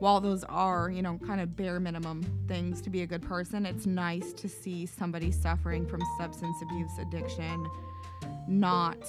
while 0.00 0.20
those 0.20 0.44
are, 0.44 0.90
you 0.90 1.02
know, 1.02 1.18
kind 1.26 1.40
of 1.40 1.56
bare 1.56 1.78
minimum 1.78 2.24
things 2.48 2.80
to 2.82 2.90
be 2.90 3.02
a 3.02 3.06
good 3.06 3.22
person, 3.22 3.66
it's 3.66 3.86
nice 3.86 4.32
to 4.34 4.48
see 4.48 4.86
somebody 4.86 5.30
suffering 5.30 5.86
from 5.86 6.00
substance 6.18 6.56
abuse 6.62 6.90
addiction 7.00 7.66
not 8.48 9.06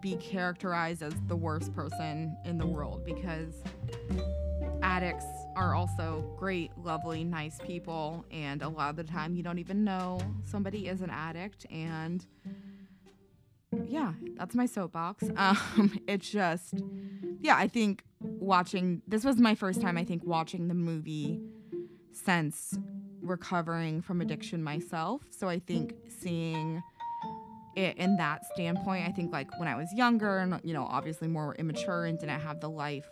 be 0.00 0.16
characterized 0.16 1.02
as 1.02 1.12
the 1.26 1.36
worst 1.36 1.74
person 1.74 2.34
in 2.46 2.56
the 2.56 2.66
world 2.66 3.04
because 3.04 3.62
addicts 4.90 5.26
are 5.54 5.74
also 5.74 6.24
great, 6.36 6.72
lovely, 6.76 7.22
nice 7.22 7.58
people. 7.64 8.24
And 8.32 8.60
a 8.60 8.68
lot 8.68 8.90
of 8.90 8.96
the 8.96 9.04
time, 9.04 9.36
you 9.36 9.42
don't 9.42 9.58
even 9.60 9.84
know 9.84 10.20
somebody 10.44 10.88
is 10.88 11.00
an 11.00 11.10
addict. 11.10 11.64
And 11.70 12.26
yeah, 13.86 14.14
that's 14.36 14.54
my 14.54 14.66
soapbox. 14.66 15.24
Um, 15.36 15.98
it's 16.08 16.28
just, 16.28 16.74
yeah, 17.40 17.56
I 17.56 17.68
think 17.68 18.02
watching 18.20 19.02
this 19.06 19.24
was 19.24 19.36
my 19.38 19.54
first 19.54 19.80
time, 19.80 19.96
I 19.96 20.04
think, 20.04 20.24
watching 20.24 20.66
the 20.66 20.74
movie 20.74 21.40
since 22.12 22.76
recovering 23.22 24.02
from 24.02 24.20
addiction 24.20 24.62
myself. 24.62 25.22
So 25.30 25.48
I 25.48 25.60
think 25.60 25.94
seeing 26.20 26.82
it 27.76 27.96
in 27.96 28.16
that 28.16 28.44
standpoint, 28.54 29.08
I 29.08 29.12
think 29.12 29.32
like 29.32 29.56
when 29.60 29.68
I 29.68 29.76
was 29.76 29.92
younger 29.94 30.38
and, 30.38 30.60
you 30.64 30.74
know, 30.74 30.84
obviously 30.84 31.28
more 31.28 31.54
immature 31.54 32.06
and 32.06 32.18
didn't 32.18 32.40
have 32.40 32.60
the 32.60 32.68
life 32.68 33.08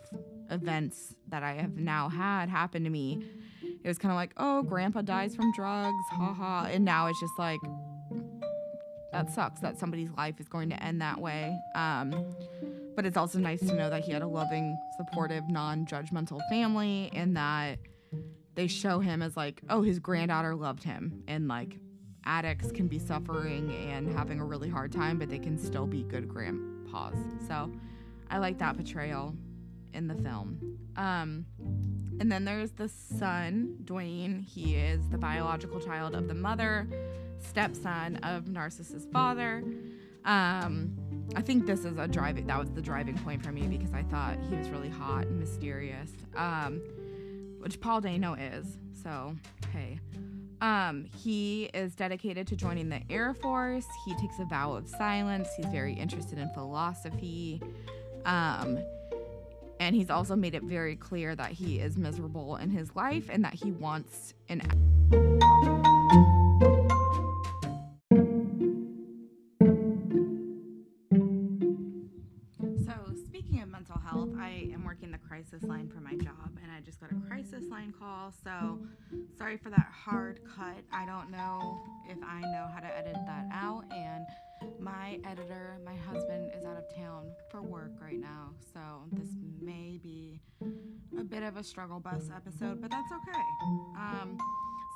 events 0.49 1.15
that 1.27 1.43
I 1.43 1.53
have 1.53 1.77
now 1.77 2.09
had 2.09 2.49
happen 2.49 2.83
to 2.83 2.89
me, 2.89 3.23
it 3.83 3.87
was 3.87 3.97
kind 3.97 4.11
of 4.11 4.15
like, 4.15 4.33
oh, 4.37 4.63
grandpa 4.63 5.01
dies 5.01 5.35
from 5.35 5.51
drugs, 5.53 6.03
haha. 6.11 6.65
And 6.65 6.83
now 6.83 7.07
it's 7.07 7.19
just 7.19 7.37
like, 7.37 7.59
that 9.11 9.31
sucks 9.31 9.59
that 9.61 9.77
somebody's 9.79 10.09
life 10.17 10.39
is 10.39 10.47
going 10.47 10.69
to 10.69 10.83
end 10.83 11.01
that 11.01 11.19
way. 11.19 11.57
Um, 11.75 12.25
but 12.95 13.05
it's 13.05 13.17
also 13.17 13.39
nice 13.39 13.59
to 13.61 13.73
know 13.73 13.89
that 13.89 14.03
he 14.03 14.11
had 14.11 14.21
a 14.21 14.27
loving, 14.27 14.77
supportive, 14.97 15.49
non 15.49 15.85
judgmental 15.85 16.39
family 16.49 17.09
and 17.13 17.35
that 17.37 17.79
they 18.55 18.67
show 18.67 18.99
him 18.99 19.21
as 19.21 19.37
like, 19.37 19.61
oh, 19.69 19.81
his 19.81 19.99
granddaughter 19.99 20.55
loved 20.55 20.83
him. 20.83 21.23
And 21.27 21.47
like, 21.47 21.77
addicts 22.25 22.71
can 22.71 22.87
be 22.87 22.99
suffering 22.99 23.73
and 23.89 24.11
having 24.11 24.39
a 24.39 24.45
really 24.45 24.69
hard 24.69 24.91
time, 24.91 25.17
but 25.17 25.29
they 25.29 25.39
can 25.39 25.57
still 25.57 25.87
be 25.87 26.03
good 26.03 26.27
grandpas. 26.27 27.15
So 27.47 27.71
I 28.29 28.37
like 28.37 28.57
that 28.59 28.75
portrayal 28.75 29.33
in 29.93 30.07
the 30.07 30.15
film. 30.15 30.77
Um, 30.95 31.45
and 32.19 32.31
then 32.31 32.45
there's 32.45 32.71
the 32.71 32.89
son, 32.89 33.77
Dwayne. 33.83 34.45
He 34.45 34.75
is 34.75 35.07
the 35.09 35.17
biological 35.17 35.79
child 35.79 36.15
of 36.15 36.27
the 36.27 36.33
mother 36.33 36.87
stepson 37.39 38.17
of 38.17 38.45
narcissist 38.45 39.11
father. 39.11 39.63
Um, 40.25 40.97
I 41.35 41.41
think 41.41 41.65
this 41.65 41.85
is 41.85 41.97
a 41.97 42.07
driving 42.07 42.47
that 42.47 42.59
was 42.59 42.71
the 42.71 42.81
driving 42.81 43.17
point 43.19 43.43
for 43.43 43.51
me 43.51 43.67
because 43.67 43.93
I 43.93 44.03
thought 44.03 44.37
he 44.49 44.55
was 44.55 44.69
really 44.69 44.89
hot 44.89 45.27
and 45.27 45.39
mysterious. 45.39 46.11
Um, 46.35 46.81
which 47.59 47.79
Paul 47.79 48.01
Dano 48.01 48.33
is. 48.33 48.77
So, 49.03 49.35
hey. 49.71 49.99
Um, 50.61 51.05
he 51.15 51.69
is 51.73 51.95
dedicated 51.95 52.45
to 52.47 52.55
joining 52.55 52.89
the 52.89 53.01
Air 53.09 53.33
Force. 53.33 53.85
He 54.05 54.13
takes 54.15 54.39
a 54.39 54.45
vow 54.45 54.73
of 54.73 54.89
silence. 54.89 55.47
He's 55.55 55.67
very 55.67 55.93
interested 55.93 56.37
in 56.37 56.49
philosophy. 56.49 57.61
Um, 58.25 58.79
And 59.79 59.95
he's 59.95 60.09
also 60.09 60.35
made 60.35 60.55
it 60.55 60.63
very 60.63 60.97
clear 60.97 61.35
that 61.35 61.51
he 61.51 61.79
is 61.79 61.97
miserable 61.97 62.57
in 62.57 62.69
his 62.69 62.93
life 62.95 63.29
and 63.29 63.43
that 63.45 63.53
he 63.53 63.71
wants 63.71 64.33
an. 64.49 64.61
So, 72.85 72.93
speaking 73.25 73.61
of 73.61 73.69
mental 73.69 73.97
health, 73.97 74.29
I 74.37 74.69
am 74.73 74.83
working 74.83 75.11
the 75.11 75.17
crisis 75.17 75.63
line 75.63 75.87
for 75.87 76.01
my 76.01 76.15
job, 76.15 76.57
and 76.61 76.69
I 76.69 76.81
just 76.81 76.99
got 76.99 77.11
a 77.13 77.27
crisis 77.27 77.63
line 77.71 77.93
call. 77.97 78.33
So, 78.43 78.79
sorry 79.37 79.55
for 79.55 79.69
that 79.69 79.87
hard 79.93 80.41
cut. 80.57 80.83
I 80.91 81.05
don't 81.05 81.31
know 81.31 81.79
if 82.09 82.17
I 82.21 82.41
know 82.41 82.67
how 82.73 82.81
to 82.81 82.97
edit 82.97 83.15
that 83.25 83.47
out, 83.53 83.85
and 83.91 84.25
my 84.79 85.19
editor, 85.25 85.77
my 85.85 85.95
husband, 85.95 86.51
is 86.57 86.65
out 86.65 86.77
of 86.77 86.95
town 86.95 87.31
for 87.49 87.61
work 87.61 87.91
right 88.01 88.19
now, 88.19 88.51
so 88.73 88.79
this 89.11 89.29
may 89.61 89.99
be 90.01 90.41
a 91.17 91.23
bit 91.23 91.43
of 91.43 91.57
a 91.57 91.63
struggle 91.63 91.99
bus 91.99 92.29
episode, 92.35 92.81
but 92.81 92.91
that's 92.91 93.11
okay. 93.11 93.41
Um, 93.97 94.37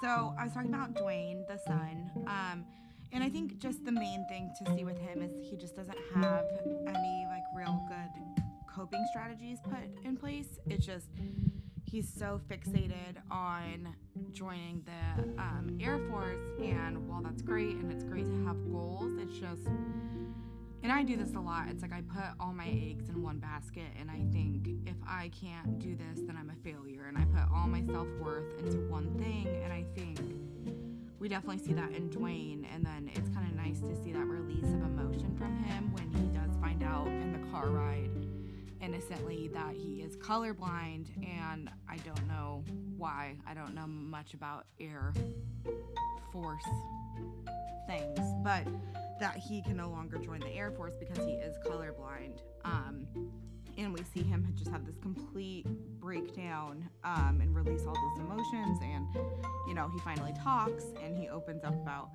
so 0.02 0.34
I 0.38 0.44
was 0.44 0.54
talking 0.54 0.74
about 0.74 0.94
Dwayne, 0.96 1.48
the 1.48 1.58
son, 1.66 2.12
um, 2.28 2.66
and 3.12 3.24
I 3.24 3.30
think 3.30 3.60
just 3.60 3.86
the 3.86 3.92
main 3.92 4.26
thing 4.28 4.52
to 4.64 4.76
see 4.76 4.84
with 4.84 4.98
him 4.98 5.22
is 5.22 5.32
he 5.50 5.56
just 5.56 5.76
doesn't 5.76 5.98
have 6.16 6.46
any 6.88 7.26
like 7.30 7.44
real 7.56 7.80
good 7.88 8.44
coping 8.74 9.06
strategies 9.12 9.60
put 9.64 9.80
in 10.04 10.18
place. 10.18 10.60
It's 10.66 10.86
just 10.86 11.08
he's 11.94 12.12
so 12.12 12.42
fixated 12.50 13.18
on 13.30 13.96
joining 14.32 14.84
the 14.84 15.24
um, 15.40 15.78
Air 15.80 16.00
Force, 16.10 16.42
and 16.60 17.08
while 17.08 17.22
that's 17.22 17.44
great 17.44 17.76
and 17.76 17.92
it's 17.92 18.04
great 18.04 18.28
to 18.32 18.46
have 18.48 18.58
goals, 18.72 19.12
it's 19.22 19.38
just, 19.38 19.68
and 20.82 20.92
I 20.92 21.04
do 21.04 21.16
this 21.16 21.36
a 21.36 21.40
lot. 21.40 21.68
It's 21.70 21.84
like 21.84 21.94
I 21.94 22.02
put 22.02 22.24
all 22.40 22.52
my 22.52 22.66
eggs 22.66 23.10
in 23.10 23.22
one 23.22 23.38
basket, 23.38 23.86
and 24.00 24.10
I 24.10 24.26
think 24.34 24.70
if 24.88 24.96
I 25.08 25.30
can't 25.40 25.78
do 25.78 25.96
this, 25.96 26.24
then 26.26 26.36
I'm 26.36 26.50
a 26.50 26.56
failure, 26.68 27.06
and 27.08 27.16
I 27.16 27.26
put 27.26 27.48
all 27.56 27.68
my 27.68 27.84
self 27.86 28.08
worth 28.20 28.58
into 28.58 28.80
one 28.90 29.14
thing, 29.20 29.48
and 29.64 29.72
I 29.72 29.86
think 29.96 30.20
we 31.20 31.30
definitely 31.30 31.64
see 31.64 31.74
that 31.74 31.92
in 31.92 32.10
Dwayne, 32.10 32.66
and 32.74 32.84
then 32.84 33.12
it's 33.14 33.30
kind 33.30 33.48
of 33.48 33.56
nice 33.56 33.80
to 33.82 33.96
see 34.04 34.12
that 34.14 34.26
release 34.26 34.66
of 34.66 34.82
emotion 34.82 35.36
from 35.38 35.56
him 35.66 35.94
when 35.94 36.10
he 36.10 36.36
does 36.36 36.58
find 36.60 36.82
out 36.82 37.06
in 37.06 37.34
the 37.34 37.52
car 37.52 37.70
ride 37.70 38.10
innocently 38.84 39.50
that 39.54 39.76
he 39.76 40.02
is 40.02 40.18
colorblind, 40.18 41.08
and 41.26 41.70
I 41.90 41.98
don't 41.98 42.28
know 42.28 42.64
why. 42.98 43.38
I 43.48 43.54
don't 43.54 43.74
know 43.74 43.88
much 43.88 44.34
about 44.34 44.66
Air 44.80 45.14
Force 46.32 46.66
things, 47.88 48.20
but 48.44 48.68
that 49.20 49.38
he 49.38 49.62
can 49.62 49.78
no 49.78 49.90
longer 49.90 50.18
join 50.18 50.42
the 50.42 50.50
Air 50.50 50.72
Force 50.72 50.96
because 51.00 51.26
he 51.26 51.34
is 51.34 51.56
colorblind. 51.66 52.40
Um, 52.66 53.08
and 53.84 53.94
we 53.94 54.02
see 54.14 54.24
him 54.24 54.48
just 54.56 54.72
have 54.72 54.86
this 54.86 54.98
complete 54.98 55.66
breakdown 56.00 56.88
um, 57.04 57.40
and 57.42 57.56
release 57.56 57.86
all 57.86 57.94
these 57.94 58.26
emotions. 58.26 58.80
And, 58.82 59.08
you 59.68 59.74
know, 59.74 59.90
he 59.94 60.00
finally 60.00 60.34
talks 60.42 60.86
and 61.04 61.18
he 61.18 61.30
opens 61.30 61.64
up 61.64 61.74
about 61.74 62.10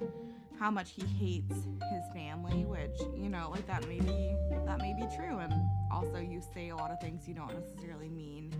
how 0.58 0.70
much 0.70 0.92
he 0.92 1.04
hates 1.06 1.54
his 1.54 2.02
family, 2.14 2.64
which, 2.64 2.98
you 3.16 3.28
know, 3.28 3.48
like 3.50 3.66
that 3.66 3.86
may 3.86 4.00
be 4.00 4.34
that 4.66 4.78
may 4.78 4.94
be 4.94 5.06
true. 5.16 5.38
And 5.38 5.52
also 5.92 6.18
you 6.18 6.42
say 6.54 6.70
a 6.70 6.76
lot 6.76 6.90
of 6.90 7.00
things 7.00 7.28
you 7.28 7.34
don't 7.34 7.52
necessarily 7.54 8.08
mean 8.08 8.52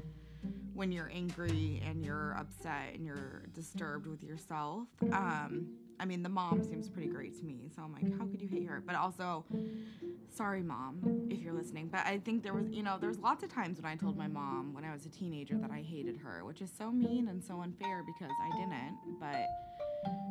when 0.75 0.93
you're 0.93 1.11
angry 1.13 1.83
and 1.85 2.05
you're 2.05 2.37
upset 2.39 2.95
and 2.95 3.05
you're 3.05 3.43
disturbed 3.53 4.07
with 4.07 4.23
yourself. 4.23 4.87
Um, 5.13 5.67
I 6.01 6.05
mean, 6.05 6.23
the 6.23 6.29
mom 6.29 6.63
seems 6.63 6.89
pretty 6.89 7.09
great 7.09 7.39
to 7.39 7.45
me, 7.45 7.71
so 7.75 7.83
I'm 7.83 7.93
like, 7.93 8.19
how 8.19 8.27
could 8.27 8.41
you 8.41 8.49
hate 8.49 8.67
her? 8.69 8.83
But 8.85 8.95
also, 8.95 9.45
sorry, 10.35 10.63
mom, 10.63 11.27
if 11.31 11.41
you're 11.41 11.53
listening. 11.53 11.89
But 11.89 12.07
I 12.07 12.19
think 12.19 12.43
there 12.43 12.55
was, 12.55 12.67
you 12.71 12.83
know, 12.83 12.99
there 12.99 13.09
was 13.09 13.19
lots 13.19 13.43
of 13.43 13.53
times 13.53 13.81
when 13.81 13.91
I 13.91 13.97
told 13.97 14.17
my 14.17 14.29
mom 14.29 14.73
when 14.73 14.85
I 14.85 14.93
was 14.93 15.07
a 15.07 15.09
teenager 15.09 15.57
that 15.59 15.71
I 15.71 15.81
hated 15.81 16.17
her, 16.19 16.45
which 16.45 16.61
is 16.61 16.71
so 16.77 16.91
mean 16.91 17.29
and 17.29 17.43
so 17.43 17.61
unfair 17.61 18.05
because 18.07 18.31
I 18.43 18.57
didn't. 18.57 18.97
But 19.19 19.47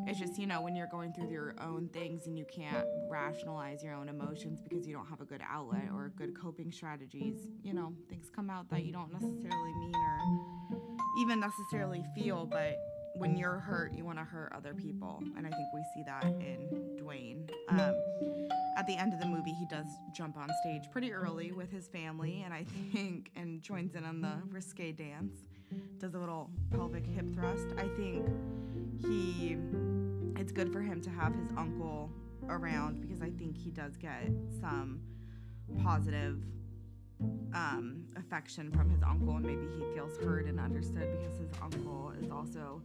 it's 0.06 0.20
just, 0.20 0.39
you 0.39 0.48
know, 0.48 0.62
when 0.62 0.76
you're 0.76 0.88
going 0.88 1.12
through 1.12 1.30
your 1.30 1.54
own 1.62 1.89
things 1.89 2.28
and 2.28 2.38
you 2.38 2.46
can't 2.46 2.86
rationalize 3.10 3.84
your 3.84 3.94
own 3.94 4.08
emotions 4.08 4.62
because 4.62 4.88
you 4.88 4.94
don't 4.94 5.08
have 5.08 5.20
a 5.20 5.26
good 5.26 5.41
outlet 5.48 5.89
or 5.94 6.13
good 6.15 6.39
coping 6.39 6.72
strategies, 6.72 7.50
you 7.62 7.74
know, 7.74 7.94
things 8.10 8.28
come 8.34 8.50
out 8.50 8.70
that 8.70 8.86
you 8.86 8.94
don't 8.94 9.12
necessarily 9.12 9.74
mean 9.74 9.96
or 9.96 10.80
even 11.20 11.39
necessarily 11.39 12.06
feel, 12.15 12.46
but 12.46 12.78
when 13.17 13.38
you're 13.38 13.60
hurt, 13.60 13.93
you 13.93 14.06
want 14.06 14.17
to 14.17 14.23
hurt 14.23 14.53
other 14.56 14.73
people. 14.73 15.21
And 15.36 15.45
I 15.45 15.49
think 15.49 15.67
we 15.73 15.84
see 15.93 16.03
that 16.06 16.23
in 16.23 16.97
Dwayne. 17.01 17.49
Um, 17.69 17.95
at 18.77 18.86
the 18.86 18.95
end 18.95 19.13
of 19.13 19.19
the 19.19 19.25
movie, 19.25 19.53
he 19.53 19.65
does 19.65 19.88
jump 20.13 20.38
on 20.38 20.49
stage 20.62 20.89
pretty 20.91 21.12
early 21.12 21.51
with 21.51 21.71
his 21.71 21.88
family, 21.88 22.43
and 22.45 22.53
I 22.53 22.63
think, 22.93 23.32
and 23.36 23.62
joins 23.62 23.95
in 23.95 24.06
on 24.06 24.21
the 24.21 24.34
risque 24.49 24.91
dance, 24.91 25.36
does 25.99 26.13
a 26.13 26.19
little 26.19 26.49
pelvic 26.71 27.06
hip 27.06 27.25
thrust. 27.34 27.67
I 27.77 27.88
think 27.97 28.27
he, 29.01 29.58
it's 30.36 30.51
good 30.51 30.71
for 30.71 30.82
him 30.82 31.01
to 31.01 31.10
have 31.10 31.34
his 31.34 31.49
uncle 31.58 32.12
around 32.49 33.01
because 33.01 33.21
I 33.21 33.30
think 33.32 33.58
he 33.58 33.71
does 33.71 33.97
get 33.97 34.30
some 34.62 35.01
positive 35.84 36.39
um, 37.53 38.06
affection 38.15 38.71
from 38.71 38.89
his 38.89 39.01
uncle, 39.03 39.36
and 39.36 39.45
maybe 39.45 39.67
he 39.73 39.93
feels 39.93 40.17
heard 40.17 40.47
and 40.47 40.60
understood 40.60 41.08
because 41.19 41.38
his 41.39 41.49
uncle 41.62 42.13
is 42.21 42.30
also 42.30 42.82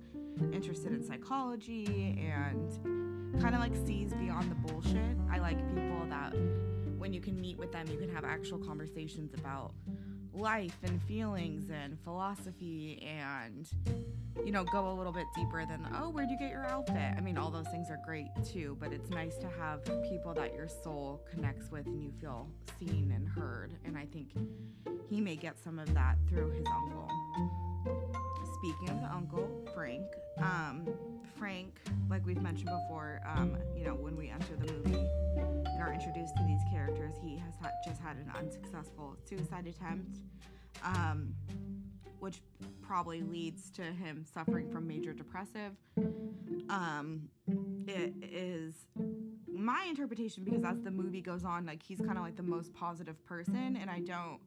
interested 0.52 0.92
in 0.92 1.02
psychology 1.02 2.18
and 2.20 3.40
kind 3.40 3.54
of 3.54 3.60
like 3.60 3.74
sees 3.86 4.12
beyond 4.14 4.50
the 4.50 4.54
bullshit. 4.54 5.16
I 5.30 5.38
like 5.38 5.58
people 5.74 6.06
that 6.08 6.34
when 6.98 7.12
you 7.12 7.20
can 7.20 7.40
meet 7.40 7.58
with 7.58 7.72
them, 7.72 7.86
you 7.88 7.98
can 7.98 8.08
have 8.10 8.24
actual 8.24 8.58
conversations 8.58 9.34
about 9.34 9.72
life 10.34 10.76
and 10.82 11.00
feelings 11.02 11.70
and 11.70 11.98
philosophy 12.04 13.06
and 13.06 13.68
you 14.44 14.50
know 14.50 14.64
go 14.64 14.90
a 14.90 14.94
little 14.94 15.12
bit 15.12 15.26
deeper 15.34 15.64
than 15.66 15.86
oh 16.00 16.08
where'd 16.08 16.30
you 16.30 16.38
get 16.38 16.50
your 16.50 16.64
outfit? 16.64 17.14
I 17.16 17.20
mean 17.20 17.36
all 17.36 17.50
those 17.50 17.68
things 17.68 17.90
are 17.90 17.98
great 18.04 18.28
too 18.50 18.76
but 18.80 18.92
it's 18.92 19.10
nice 19.10 19.36
to 19.38 19.48
have 19.58 19.84
people 20.08 20.32
that 20.34 20.54
your 20.54 20.68
soul 20.68 21.24
connects 21.30 21.70
with 21.70 21.86
and 21.86 22.02
you 22.02 22.12
feel 22.20 22.48
seen 22.80 23.12
and 23.14 23.28
heard 23.28 23.72
and 23.84 23.96
i 23.96 24.06
think 24.06 24.28
he 25.10 25.20
may 25.20 25.36
get 25.36 25.56
some 25.62 25.78
of 25.78 25.92
that 25.94 26.16
through 26.28 26.50
his 26.52 26.66
uncle. 26.66 27.08
Speaking 28.58 28.90
of 28.90 29.00
the 29.00 29.12
uncle 29.12 29.50
frank 29.74 30.06
um, 30.38 30.86
frank 31.36 31.74
like 32.08 32.24
we've 32.24 32.40
mentioned 32.40 32.70
before 32.70 33.20
um, 33.26 33.56
you 33.76 33.84
know 33.84 33.94
when 33.94 34.16
we 34.16 34.30
enter 34.30 34.54
the 34.56 34.72
movie 34.72 35.61
are 35.82 35.92
introduced 35.92 36.36
to 36.36 36.44
these 36.44 36.60
characters 36.70 37.14
he 37.22 37.36
has 37.36 37.54
ha- 37.60 37.70
just 37.84 38.00
had 38.00 38.16
an 38.16 38.30
unsuccessful 38.38 39.16
suicide 39.28 39.66
attempt 39.66 40.18
um, 40.84 41.34
which 42.22 42.40
probably 42.82 43.22
leads 43.22 43.70
to 43.70 43.82
him 43.82 44.24
suffering 44.32 44.70
from 44.70 44.86
major 44.86 45.12
depressive. 45.12 45.72
Um, 46.68 47.28
it 47.88 48.14
is 48.22 48.74
my 49.48 49.86
interpretation 49.88 50.44
because 50.44 50.62
as 50.64 50.80
the 50.82 50.90
movie 50.90 51.20
goes 51.20 51.44
on, 51.44 51.66
like 51.66 51.82
he's 51.82 51.98
kind 51.98 52.16
of 52.16 52.24
like 52.24 52.36
the 52.36 52.42
most 52.42 52.72
positive 52.74 53.24
person, 53.24 53.76
and 53.80 53.90
I 53.90 54.00
don't. 54.00 54.38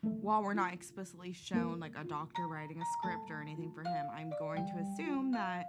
While 0.00 0.42
we're 0.42 0.54
not 0.54 0.72
explicitly 0.72 1.32
shown 1.32 1.80
like 1.80 1.92
a 1.98 2.04
doctor 2.04 2.46
writing 2.46 2.80
a 2.80 2.84
script 2.98 3.30
or 3.30 3.42
anything 3.42 3.72
for 3.72 3.82
him, 3.82 4.06
I'm 4.14 4.32
going 4.38 4.64
to 4.66 4.78
assume 4.78 5.32
that 5.32 5.66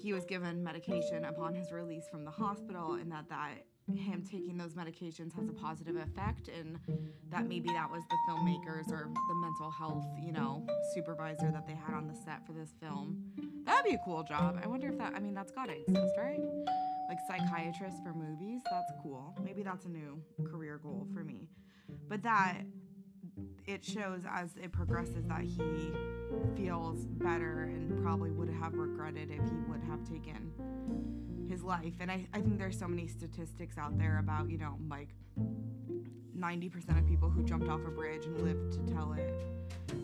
he 0.00 0.12
was 0.12 0.24
given 0.26 0.62
medication 0.62 1.24
upon 1.24 1.54
his 1.54 1.72
release 1.72 2.04
from 2.08 2.24
the 2.24 2.30
hospital, 2.30 2.94
and 2.94 3.10
that 3.10 3.28
that 3.30 3.64
him 3.96 4.22
taking 4.22 4.56
those 4.56 4.74
medications 4.74 5.34
has 5.34 5.48
a 5.48 5.52
positive 5.52 5.96
effect 5.96 6.48
and 6.48 6.78
that 7.30 7.46
maybe 7.46 7.68
that 7.68 7.90
was 7.90 8.02
the 8.10 8.16
filmmakers 8.28 8.90
or 8.92 9.10
the 9.28 9.34
mental 9.34 9.70
health 9.70 10.04
you 10.20 10.32
know 10.32 10.66
supervisor 10.94 11.50
that 11.50 11.66
they 11.66 11.74
had 11.74 11.94
on 11.94 12.06
the 12.06 12.14
set 12.14 12.44
for 12.46 12.52
this 12.52 12.70
film. 12.80 13.22
That'd 13.64 13.84
be 13.84 13.94
a 13.94 14.00
cool 14.04 14.22
job. 14.22 14.60
I 14.62 14.66
wonder 14.66 14.88
if 14.88 14.98
that 14.98 15.14
i 15.14 15.20
mean 15.20 15.34
that's 15.34 15.52
gotta 15.52 15.72
exist 15.78 16.14
right? 16.18 16.40
Like 17.08 17.18
psychiatrist 17.28 18.02
for 18.02 18.12
movies 18.14 18.62
that's 18.70 18.92
cool. 19.02 19.36
Maybe 19.44 19.62
that's 19.62 19.86
a 19.86 19.90
new 19.90 20.20
career 20.50 20.78
goal 20.82 21.06
for 21.12 21.24
me. 21.24 21.48
But 22.08 22.22
that 22.22 22.62
it 23.66 23.84
shows 23.84 24.22
as 24.28 24.50
it 24.62 24.72
progresses 24.72 25.26
that 25.26 25.42
he 25.42 25.92
feels 26.56 27.06
better 27.06 27.62
and 27.62 28.02
probably 28.02 28.30
would 28.30 28.48
have 28.48 28.74
regretted 28.74 29.30
if 29.30 29.42
he 29.44 29.56
would 29.68 29.82
have 29.88 30.02
taken 30.04 30.52
his 31.52 31.62
life. 31.62 31.92
And 32.00 32.10
I, 32.10 32.26
I 32.32 32.40
think 32.40 32.58
there's 32.58 32.78
so 32.78 32.88
many 32.88 33.06
statistics 33.06 33.76
out 33.76 33.98
there 33.98 34.18
about, 34.18 34.50
you 34.50 34.56
know, 34.56 34.78
like 34.88 35.10
90% 36.36 36.98
of 36.98 37.06
people 37.06 37.28
who 37.28 37.42
jumped 37.44 37.68
off 37.68 37.80
a 37.86 37.90
bridge 37.90 38.24
and 38.24 38.40
lived 38.40 38.72
to 38.72 38.94
tell 38.94 39.12
it 39.12 39.34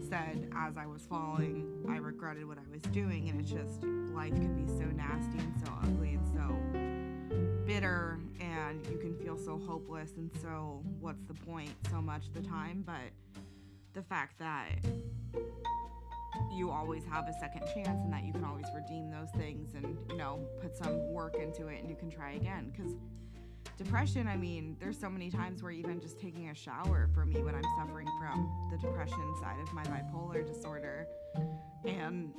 said, 0.09 0.51
as 0.55 0.77
I 0.77 0.87
was 0.87 1.03
falling, 1.03 1.87
I 1.89 1.97
regretted 1.97 2.47
what 2.47 2.59
I 2.59 2.71
was 2.71 2.83
doing. 2.93 3.31
And 3.31 3.41
it's 3.41 3.51
just, 3.51 3.83
life 4.15 4.33
can 4.33 4.55
be 4.55 4.69
so 4.69 4.85
nasty 4.85 5.39
and 5.39 5.55
so 5.65 5.73
ugly 5.83 6.15
and 6.15 6.27
so 6.35 7.67
bitter. 7.67 8.19
And 8.41 8.87
you 8.87 8.99
can 8.99 9.17
feel 9.17 9.39
so 9.39 9.59
hopeless. 9.67 10.13
And 10.17 10.31
so, 10.43 10.83
what's 11.01 11.23
the 11.25 11.35
point 11.35 11.71
so 11.91 12.03
much 12.03 12.31
the 12.35 12.43
time? 12.43 12.85
But 12.87 13.11
the 13.95 14.03
fact 14.03 14.39
that 14.39 14.69
you 16.53 16.71
always 16.71 17.05
have 17.05 17.29
a 17.29 17.33
second 17.35 17.63
chance 17.75 18.03
and 18.05 18.13
that 18.13 18.25
you 18.25 18.33
can 18.33 18.45
always 18.45 18.67
redeem 18.75 19.11
those 19.11 19.31
things 19.37 19.75
and 19.75 19.99
you 20.11 20.17
know 20.17 20.41
put 20.61 20.77
some 20.77 21.13
work 21.13 21.37
into 21.37 21.69
it 21.69 21.81
and 21.81 21.89
you 21.89 21.97
can 21.97 22.11
try 22.11 22.33
again 22.33 22.73
because 22.75 22.93
depression, 23.79 24.27
I 24.27 24.37
mean, 24.37 24.77
there's 24.81 24.99
so 24.99 25.09
many 25.09 25.31
times 25.31 25.63
where 25.63 25.73
even 25.73 26.01
just 26.01 26.19
taking 26.19 26.49
a 26.49 26.55
shower 26.55 27.09
for 27.15 27.25
me 27.25 27.43
when 27.43 27.55
I'm 27.55 27.65
suffering 27.79 28.09
from 28.21 28.69
the 28.71 28.77
depression 28.77 29.35
side 29.41 29.61
of 29.63 29.73
my 29.73 29.85
bipolar 29.85 30.45
disorder, 30.45 31.07
and 31.85 32.33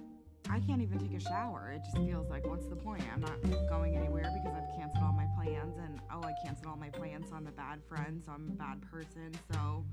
I 0.49 0.59
can't 0.59 0.81
even 0.81 0.99
take 0.99 1.13
a 1.13 1.19
shower. 1.19 1.71
It 1.75 1.83
just 1.85 1.97
feels 1.97 2.29
like, 2.29 2.45
what's 2.45 2.67
the 2.67 2.75
point? 2.75 3.03
I'm 3.13 3.21
not 3.21 3.41
going 3.69 3.95
anywhere 3.95 4.29
because 4.35 4.57
I've 4.57 4.77
canceled 4.77 5.03
all 5.03 5.13
my 5.13 5.27
plans, 5.35 5.77
and 5.77 5.99
oh, 6.11 6.21
I 6.21 6.33
canceled 6.43 6.67
all 6.67 6.77
my 6.77 6.89
plans, 6.89 7.29
so 7.29 7.35
I'm 7.35 7.47
a 7.47 7.51
bad 7.51 7.79
friend, 7.87 8.21
so 8.23 8.33
I'm 8.33 8.49
a 8.49 8.55
bad 8.55 8.81
person, 8.81 9.31
so 9.53 9.85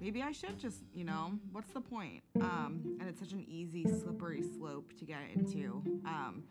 maybe 0.00 0.22
I 0.22 0.32
should 0.32 0.58
just, 0.58 0.82
you 0.94 1.04
know, 1.04 1.32
what's 1.52 1.72
the 1.72 1.80
point? 1.80 2.22
Um, 2.40 2.96
and 3.00 3.08
it's 3.08 3.20
such 3.20 3.32
an 3.32 3.44
easy, 3.48 3.84
slippery 3.84 4.42
slope 4.42 4.96
to 4.98 5.04
get 5.04 5.20
into. 5.34 5.82
Um, 6.04 6.44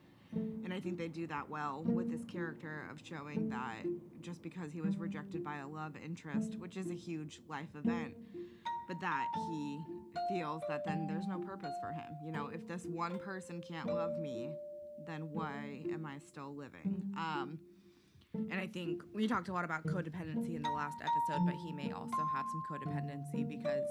and 0.63 0.73
I 0.73 0.79
think 0.79 0.97
they 0.97 1.07
do 1.07 1.25
that 1.27 1.49
well 1.49 1.83
with 1.85 2.11
this 2.11 2.23
character 2.25 2.85
of 2.91 2.99
showing 3.03 3.49
that 3.49 3.85
just 4.21 4.41
because 4.41 4.71
he 4.71 4.81
was 4.81 4.97
rejected 4.97 5.43
by 5.43 5.57
a 5.57 5.67
love 5.67 5.93
interest, 6.03 6.57
which 6.57 6.77
is 6.77 6.91
a 6.91 6.95
huge 6.95 7.39
life 7.47 7.69
event, 7.75 8.13
but 8.87 8.99
that 8.99 9.25
he 9.49 9.79
feels 10.29 10.61
that 10.67 10.85
then 10.85 11.07
there's 11.07 11.27
no 11.27 11.39
purpose 11.39 11.73
for 11.81 11.91
him. 11.91 12.17
You 12.23 12.31
know, 12.31 12.49
if 12.53 12.67
this 12.67 12.85
one 12.85 13.19
person 13.19 13.61
can't 13.61 13.87
love 13.87 14.17
me, 14.19 14.49
then 15.05 15.31
why 15.31 15.83
am 15.91 16.05
I 16.05 16.19
still 16.19 16.53
living? 16.53 17.01
Um, 17.15 17.59
and 18.49 18.59
I 18.59 18.67
think 18.67 19.01
we 19.13 19.27
talked 19.27 19.49
a 19.49 19.53
lot 19.53 19.65
about 19.65 19.83
codependency 19.85 20.55
in 20.55 20.61
the 20.61 20.71
last 20.71 20.97
episode, 21.01 21.45
but 21.45 21.55
he 21.55 21.71
may 21.71 21.91
also 21.91 22.23
have 22.33 22.45
some 22.51 22.63
codependency 22.69 23.47
because 23.47 23.85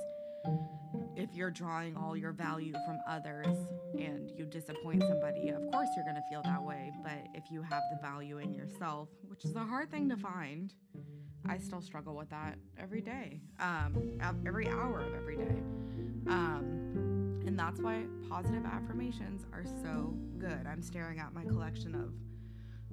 if 1.17 1.35
you're 1.35 1.51
drawing 1.51 1.97
all 1.97 2.17
your 2.17 2.33
value 2.33 2.73
from 2.87 2.99
others 3.09 3.57
and 3.99 4.31
you 4.37 4.45
disappoint 4.47 5.03
somebody, 5.03 5.49
of 5.51 5.63
course 5.73 5.89
you're 5.97 6.05
going 6.05 6.17
to 6.17 6.23
feel 6.31 6.43
that 6.43 6.63
way. 6.63 6.93
But 7.03 7.27
if 7.35 7.51
you 7.51 7.63
have 7.63 7.83
the 7.91 7.99
value 8.01 8.39
in 8.39 8.53
yourself, 8.55 9.09
which 9.27 9.45
is 9.45 9.57
a 9.57 9.65
hard 9.65 9.91
thing 9.91 10.09
to 10.11 10.17
find, 10.17 10.73
I 11.49 11.59
still 11.59 11.81
struggle 11.81 12.15
with 12.17 12.31
that 12.31 12.57
every 12.79 13.01
day, 13.01 13.41
um, 13.61 14.19
every 14.47 14.69
hour 14.69 15.01
of 15.01 15.15
every 15.15 15.37
day. 15.37 15.63
Um, 16.29 17.43
and 17.47 17.59
that's 17.59 17.81
why 17.81 18.05
positive 18.29 18.65
affirmations 18.67 19.45
are 19.53 19.65
so 19.65 20.15
good. 20.39 20.67
I'm 20.67 20.83
staring 20.83 21.19
at 21.19 21.33
my 21.33 21.45
collection 21.45 21.95
of, 21.95 22.13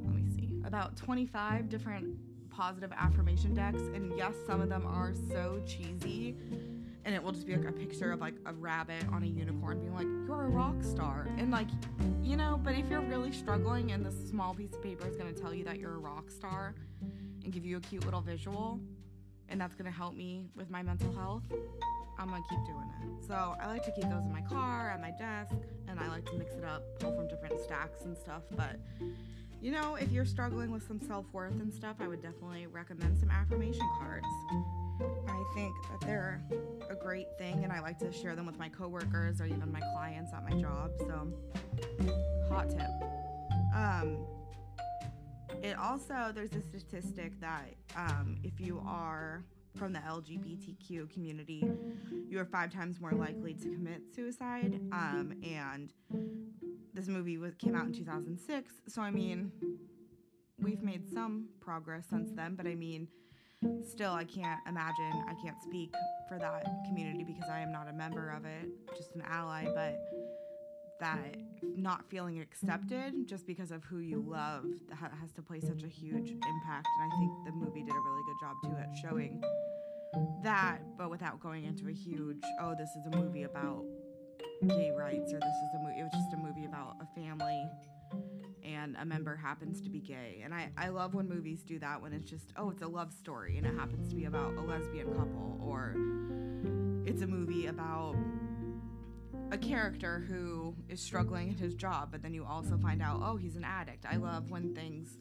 let 0.06 0.16
me 0.16 0.24
see, 0.36 0.50
about 0.66 0.96
25 0.96 1.70
different 1.70 2.18
positive 2.50 2.92
affirmation 2.98 3.54
decks. 3.54 3.82
And 3.82 4.16
yes, 4.18 4.34
some 4.46 4.62
of 4.62 4.70
them 4.70 4.86
are 4.86 5.13
so 5.30 5.62
cheesy 5.66 6.36
and 7.06 7.13
it 7.13 7.22
will 7.22 7.32
just 7.32 7.46
be 7.46 7.56
like 7.56 7.68
a 7.68 7.72
picture 7.72 8.12
of 8.12 8.22
like 8.22 8.36
a 8.46 8.54
rabbit 8.54 9.04
on 9.12 9.24
a 9.24 9.26
unicorn 9.26 9.80
being 9.80 9.94
like 9.94 10.08
you're 10.28 10.46
a 10.46 10.50
rock 10.50 10.76
star 10.82 11.28
and 11.38 11.52
like 11.52 11.68
you 12.22 12.38
know 12.38 12.60
but 12.63 12.76
if 12.76 12.89
you're 12.89 13.02
really 13.02 13.32
struggling 13.32 13.92
and 13.92 14.06
this 14.06 14.16
small 14.30 14.54
piece 14.54 14.74
of 14.74 14.82
paper 14.82 15.08
is 15.08 15.16
going 15.16 15.34
to 15.34 15.39
tell 15.39 15.54
you 15.54 15.63
that 15.63 15.80
you're 15.80 15.96
a 15.96 16.00
rock 16.00 16.30
star 16.30 16.74
and 17.44 17.52
give 17.52 17.66
you 17.66 17.78
a 17.78 17.82
cute 17.82 18.06
little 18.06 18.22
visual 18.22 18.80
and 19.50 19.60
that's 19.60 19.76
going 19.76 19.89
to 19.89 19.96
help 19.96 20.16
me 20.16 20.46
with 20.56 20.70
my 20.70 20.82
mental 20.82 21.12
health 21.13 21.44
i'm 22.18 22.30
to 22.30 22.42
keep 22.50 22.63
doing 22.66 22.89
it 23.02 23.26
so 23.28 23.56
i 23.62 23.68
like 23.68 23.84
to 23.84 23.92
keep 23.92 24.10
those 24.10 24.24
in 24.26 24.32
my 24.32 24.42
car 24.42 24.92
at 24.92 25.02
my 25.02 25.12
desk 25.12 25.56
and 25.88 26.00
i 26.00 26.08
like 26.08 26.26
to 26.26 26.34
mix 26.36 26.54
it 26.54 26.63
up 26.63 26.84
pull 27.00 27.13
from 27.13 27.28
different 27.28 27.60
stacks 27.60 28.06
and 28.06 28.18
stuff 28.18 28.44
but 28.56 28.80
you 29.63 29.71
know 29.71 29.95
if 29.95 30.12
you're 30.12 30.26
struggling 30.26 30.71
with 30.71 30.86
some 30.88 30.99
self-worth 30.99 31.54
and 31.54 31.73
stuff 31.73 31.95
i 31.99 32.08
would 32.08 32.21
definitely 32.21 32.67
recommend 32.67 33.17
some 33.17 33.32
affirmation 33.32 33.88
cards 33.97 34.28
I 35.28 35.43
think 35.56 35.76
that 35.89 36.02
they're 36.02 36.41
a 36.89 36.95
great 36.95 37.28
thing, 37.38 37.63
and 37.63 37.71
I 37.71 37.80
like 37.80 37.97
to 37.99 38.12
share 38.12 38.36
them 38.36 38.45
with 38.45 38.58
my 38.58 38.69
coworkers 38.69 39.41
or 39.41 39.45
even 39.45 39.71
my 39.71 39.82
clients 39.93 40.32
at 40.34 40.43
my 40.47 40.56
job. 40.60 40.91
So, 40.99 41.28
hot 42.49 42.69
tip. 42.69 42.89
Um, 43.76 44.17
it 45.62 45.78
also 45.78 46.32
there's 46.34 46.54
a 46.54 46.62
statistic 46.62 47.39
that 47.41 47.73
um, 47.95 48.38
if 48.43 48.60
you 48.60 48.82
are 48.86 49.43
from 49.76 49.93
the 49.93 49.99
LGBTQ 49.99 51.12
community, 51.12 51.67
you 52.30 52.39
are 52.39 52.45
five 52.45 52.71
times 52.71 52.99
more 53.02 53.12
likely 53.12 53.54
to 53.56 53.69
commit 53.69 54.04
suicide. 54.15 54.80
Um, 54.91 55.34
and 55.43 55.91
this 56.93 57.08
movie 57.08 57.38
was, 57.38 57.56
came 57.56 57.75
out 57.75 57.86
in 57.86 57.93
2006, 57.93 58.73
so 58.88 59.01
I 59.01 59.12
mean, 59.12 59.51
we've 60.62 60.82
made 60.82 61.08
some 61.12 61.47
progress 61.60 62.06
since 62.10 62.32
then. 62.32 62.56
But 62.56 62.67
I 62.67 62.75
mean 62.75 63.08
still 63.88 64.12
I 64.12 64.23
can't 64.23 64.60
imagine, 64.67 65.23
I 65.27 65.34
can't 65.43 65.62
speak 65.62 65.93
for 66.27 66.38
that 66.38 66.65
community 66.86 67.23
because 67.23 67.49
I 67.49 67.60
am 67.60 67.71
not 67.71 67.88
a 67.88 67.93
member 67.93 68.29
of 68.29 68.45
it, 68.45 68.69
just 68.95 69.15
an 69.15 69.23
ally, 69.29 69.65
but 69.73 70.01
that 70.99 71.36
not 71.75 72.06
feeling 72.10 72.39
accepted 72.39 73.27
just 73.27 73.45
because 73.45 73.71
of 73.71 73.84
who 73.84 73.99
you 73.99 74.23
love 74.25 74.65
has 74.91 75.32
to 75.34 75.41
play 75.41 75.60
such 75.60 75.84
a 75.84 75.88
huge 75.88 76.29
impact. 76.32 76.88
And 76.99 77.12
I 77.12 77.15
think 77.17 77.32
the 77.45 77.51
movie 77.51 77.84
did 77.84 77.95
a 77.95 77.99
really 77.99 78.21
good 78.25 78.38
job 78.41 78.56
too 78.63 78.77
at 78.77 78.95
showing 79.01 79.41
that, 80.43 80.79
but 80.97 81.10
without 81.10 81.39
going 81.39 81.65
into 81.65 81.88
a 81.89 81.93
huge, 81.93 82.41
oh, 82.62 82.75
this 82.77 82.89
is 82.99 83.06
a 83.12 83.17
movie 83.17 83.43
about 83.43 83.84
gay 84.67 84.91
rights 84.91 85.34
or 85.34 85.39
this 85.39 85.49
is 85.49 85.73
a 85.75 85.79
movie, 85.79 85.99
it 85.99 86.03
was 86.03 86.12
just 86.13 86.34
a 86.34 86.38
movie 86.38 86.65
about 86.65 86.95
a 87.01 87.19
family 87.19 87.67
and 88.63 88.95
a 88.99 89.06
member 89.06 89.36
happens 89.36 89.82
to 89.82 89.89
be 89.89 89.99
gay. 89.99 90.41
And 90.43 90.53
I, 90.53 90.69
I 90.77 90.89
love 90.89 91.13
when 91.13 91.27
movies 91.27 91.63
do 91.63 91.79
that 91.79 92.01
when 92.01 92.13
it's 92.13 92.29
just, 92.29 92.53
oh, 92.56 92.69
it's 92.69 92.82
a 92.82 92.88
love 92.88 93.12
story 93.12 93.58
and 93.58 93.65
it 93.65 93.75
happens 93.77 94.10
to 94.10 94.15
be 94.15 94.25
about 94.25 94.53
a 94.56 94.62
lesbian 94.62 95.08
couple, 95.13 95.60
or 95.62 95.95
it's 97.06 97.21
a 97.21 97.27
movie 97.27 97.67
about 97.67 98.15
a 99.51 99.58
character 99.58 100.23
who 100.27 100.73
is 100.89 101.01
struggling 101.01 101.49
at 101.49 101.60
his 101.60 101.75
job, 101.75 102.10
but 102.12 102.21
then 102.21 102.34
you 102.34 102.45
also 102.45 102.77
find 102.77 103.01
out, 103.01 103.19
oh, 103.21 103.36
he's 103.36 103.56
an 103.56 103.63
addict. 103.63 104.06
I 104.10 104.15
love 104.15 104.49
when 104.49 104.73
things, 104.73 105.17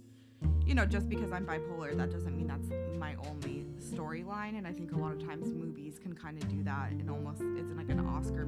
you 0.65 0.75
know, 0.75 0.87
just 0.87 1.09
because 1.09 1.33
I'm 1.33 1.45
bipolar, 1.45 1.97
that 1.97 2.11
doesn't 2.11 2.37
mean 2.37 2.47
that's 2.47 2.69
my 2.97 3.17
only 3.27 3.67
storyline. 3.79 4.57
And 4.57 4.67
I 4.67 4.73
think 4.73 4.93
a 4.93 4.97
lot 4.97 5.13
of 5.13 5.27
times 5.27 5.53
movies 5.53 5.99
can 5.99 6.15
kind 6.15 6.41
of 6.41 6.49
do 6.49 6.63
that 6.63 6.93
and 6.93 7.11
almost, 7.11 7.43
it's 7.57 7.73
like 7.73 7.91
an 7.91 8.01
Oscar 8.07 8.42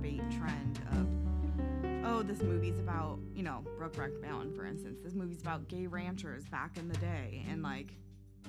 this 2.26 2.42
movie's 2.42 2.78
about, 2.78 3.18
you 3.34 3.42
know, 3.42 3.64
Brokeback 3.78 4.20
Mountain, 4.20 4.54
for 4.54 4.66
instance. 4.66 4.98
This 5.02 5.14
movie's 5.14 5.40
about 5.40 5.68
gay 5.68 5.86
ranchers 5.86 6.44
back 6.46 6.76
in 6.76 6.88
the 6.88 6.96
day, 6.98 7.44
and 7.50 7.62
like, 7.62 7.88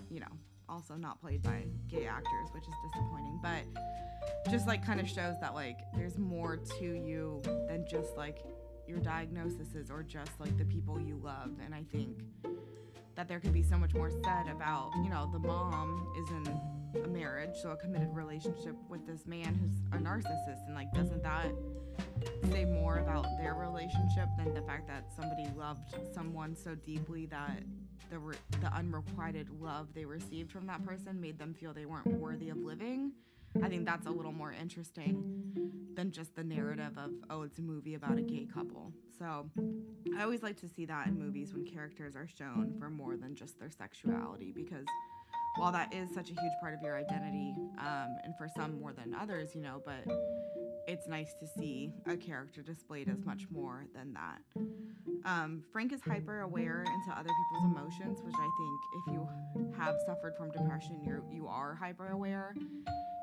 you 0.09 0.19
know, 0.19 0.31
also 0.67 0.95
not 0.95 1.21
played 1.21 1.41
by 1.41 1.65
gay 1.87 2.07
actors, 2.07 2.49
which 2.51 2.63
is 2.63 2.73
disappointing. 2.91 3.39
But 3.41 4.51
just 4.51 4.67
like 4.67 4.85
kind 4.85 4.99
of 4.99 5.07
shows 5.07 5.35
that 5.41 5.53
like 5.53 5.79
there's 5.95 6.17
more 6.17 6.57
to 6.57 6.85
you 6.85 7.41
than 7.67 7.85
just 7.89 8.15
like 8.17 8.39
your 8.87 8.99
diagnoses 8.99 9.91
or 9.91 10.03
just 10.03 10.31
like 10.39 10.57
the 10.57 10.65
people 10.65 10.99
you 10.99 11.19
love. 11.23 11.51
And 11.63 11.73
I 11.73 11.83
think 11.91 12.19
that 13.15 13.27
there 13.27 13.39
could 13.39 13.53
be 13.53 13.63
so 13.63 13.77
much 13.77 13.93
more 13.93 14.09
said 14.09 14.47
about, 14.51 14.91
you 15.03 15.09
know, 15.09 15.29
the 15.31 15.39
mom 15.39 16.07
is 16.17 16.29
in 16.29 17.03
a 17.03 17.07
marriage, 17.07 17.55
so 17.61 17.71
a 17.71 17.75
committed 17.75 18.13
relationship 18.13 18.75
with 18.89 19.05
this 19.05 19.25
man 19.25 19.55
who's 19.55 19.99
a 19.99 20.03
narcissist, 20.03 20.65
and 20.67 20.75
like, 20.75 20.91
doesn't 20.93 21.23
that 21.23 21.47
say 22.51 22.65
more 22.65 22.97
about 22.97 23.25
their 23.37 23.53
relationship 23.53 24.27
than 24.37 24.53
the 24.53 24.61
fact 24.61 24.87
that 24.87 25.05
somebody 25.15 25.47
loved 25.57 25.95
someone 26.13 26.55
so 26.55 26.75
deeply 26.75 27.25
that 27.25 27.61
the 28.11 28.19
re- 28.19 28.35
the 28.61 28.67
unrequited 28.73 29.47
love 29.61 29.87
they 29.93 30.05
received 30.05 30.51
from 30.51 30.67
that 30.67 30.85
person 30.85 31.19
made 31.19 31.39
them 31.39 31.53
feel 31.53 31.73
they 31.73 31.85
weren't 31.85 32.07
worthy 32.07 32.49
of 32.49 32.57
living. 32.57 33.11
I 33.63 33.69
think 33.69 33.85
that's 33.85 34.05
a 34.05 34.11
little 34.11 34.31
more 34.31 34.53
interesting 34.53 35.23
than 35.95 36.11
just 36.11 36.35
the 36.35 36.43
narrative 36.43 36.97
of 36.97 37.11
oh 37.29 37.43
it's 37.43 37.57
a 37.57 37.61
movie 37.61 37.95
about 37.95 38.17
a 38.17 38.21
gay 38.21 38.47
couple. 38.53 38.91
So 39.17 39.49
I 40.17 40.23
always 40.23 40.43
like 40.43 40.59
to 40.61 40.67
see 40.67 40.85
that 40.85 41.07
in 41.07 41.17
movies 41.17 41.53
when 41.53 41.65
characters 41.65 42.15
are 42.15 42.27
shown 42.27 42.75
for 42.77 42.89
more 42.89 43.15
than 43.15 43.35
just 43.35 43.59
their 43.59 43.71
sexuality 43.71 44.51
because 44.51 44.85
while 45.57 45.71
that 45.71 45.93
is 45.93 46.13
such 46.13 46.29
a 46.29 46.33
huge 46.33 46.53
part 46.59 46.73
of 46.73 46.81
your 46.81 46.97
identity 46.97 47.55
um, 47.79 48.17
and 48.23 48.35
for 48.37 48.47
some 48.55 48.79
more 48.79 48.93
than 48.93 49.15
others, 49.15 49.55
you 49.55 49.61
know, 49.61 49.81
but 49.85 50.05
it's 50.87 51.07
nice 51.07 51.33
to 51.39 51.47
see 51.47 51.91
a 52.07 52.15
character 52.15 52.61
displayed 52.61 53.09
as 53.09 53.25
much 53.25 53.43
more 53.49 53.85
than 53.95 54.13
that. 54.13 54.39
Um, 55.25 55.63
Frank 55.71 55.91
is 55.93 56.01
hyper 56.01 56.41
aware 56.41 56.81
into 56.81 57.17
other 57.17 57.29
people's 57.29 57.71
emotions, 57.71 58.19
which 58.23 58.35
I 58.35 58.49
think 58.57 58.79
if 58.93 59.13
you 59.13 59.29
have 59.77 59.95
suffered 60.05 60.35
from 60.37 60.51
depression, 60.51 61.01
you're 61.03 61.23
you 61.31 61.47
are 61.47 61.73
hyper 61.75 62.09
aware. 62.09 62.55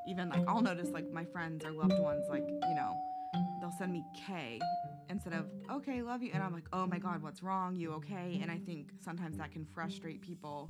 Even 0.09 0.29
like 0.31 0.43
I'll 0.49 0.63
notice 0.63 0.89
like 0.89 1.11
my 1.13 1.25
friends 1.25 1.65
or 1.65 1.71
loved 1.71 1.99
ones, 1.99 2.27
like 2.29 2.49
you 2.49 2.75
know, 2.75 2.97
they'll 3.61 3.75
send 3.79 3.93
me 3.93 4.05
K 4.15 4.59
instead 5.13 5.35
of 5.35 5.47
okay, 5.71 6.03
love 6.03 6.23
you, 6.23 6.31
and 6.35 6.43
I'm 6.43 6.53
like, 6.53 6.67
oh 6.73 6.87
my 6.87 6.99
god, 6.99 7.23
what's 7.23 7.43
wrong? 7.43 7.77
You 7.77 7.93
okay? 7.93 8.41
And 8.43 8.51
I 8.51 8.59
think 8.59 8.89
sometimes 8.99 9.39
that 9.39 9.53
can 9.53 9.65
frustrate 9.65 10.21
people 10.21 10.69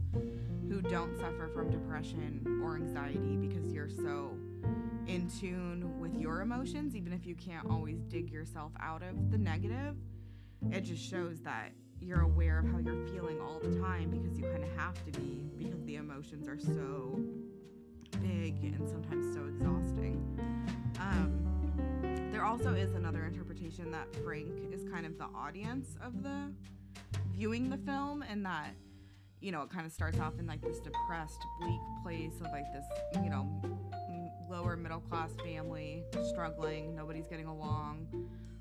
who 0.68 0.82
don't 0.82 1.16
suffer 1.16 1.48
from 1.54 1.70
depression 1.70 2.60
or 2.62 2.76
anxiety 2.76 3.36
because 3.36 3.72
you're 3.72 3.88
so 3.88 4.36
in 5.06 5.30
tune 5.40 5.98
with 5.98 6.14
your 6.14 6.42
emotions, 6.42 6.94
even 6.94 7.12
if 7.12 7.24
you 7.24 7.34
can't 7.34 7.70
always 7.70 8.02
dig 8.02 8.30
yourself 8.30 8.72
out 8.80 9.02
of 9.02 9.30
the 9.30 9.38
negative. 9.38 9.96
It 10.70 10.82
just 10.82 11.08
shows 11.08 11.40
that 11.40 11.70
you're 12.00 12.22
aware 12.22 12.58
of 12.58 12.66
how 12.66 12.78
you're 12.78 13.06
feeling 13.08 13.40
all 13.40 13.60
the 13.60 13.78
time 13.80 14.10
because 14.10 14.38
you 14.38 14.44
kind 14.44 14.64
of 14.64 14.76
have 14.76 14.94
to 15.04 15.20
be 15.20 15.50
because 15.56 15.82
the 15.84 15.96
emotions 15.96 16.48
are 16.48 16.58
so 16.58 17.20
big 18.20 18.62
and 18.62 18.88
sometimes 18.88 19.34
so 19.34 19.44
exhausting. 19.46 20.20
Um, 21.00 21.41
there 22.42 22.50
also 22.50 22.74
is 22.74 22.92
another 22.96 23.24
interpretation 23.24 23.92
that 23.92 24.12
Frank 24.24 24.50
is 24.72 24.82
kind 24.92 25.06
of 25.06 25.16
the 25.16 25.26
audience 25.26 25.96
of 26.04 26.24
the 26.24 26.50
viewing 27.32 27.70
the 27.70 27.76
film 27.76 28.24
and 28.28 28.44
that 28.44 28.74
you 29.40 29.52
know, 29.52 29.62
it 29.62 29.70
kind 29.70 29.86
of 29.86 29.92
starts 29.92 30.18
off 30.18 30.32
in 30.40 30.46
like 30.48 30.60
this 30.60 30.80
depressed, 30.80 31.38
bleak 31.60 31.80
place 32.02 32.32
of 32.40 32.50
like 32.50 32.64
this, 32.72 32.84
you 33.22 33.30
know, 33.30 33.48
lower 34.50 34.76
middle 34.76 34.98
class 34.98 35.30
family 35.44 36.02
struggling, 36.28 36.96
nobody's 36.96 37.28
getting 37.28 37.46
along, 37.46 38.08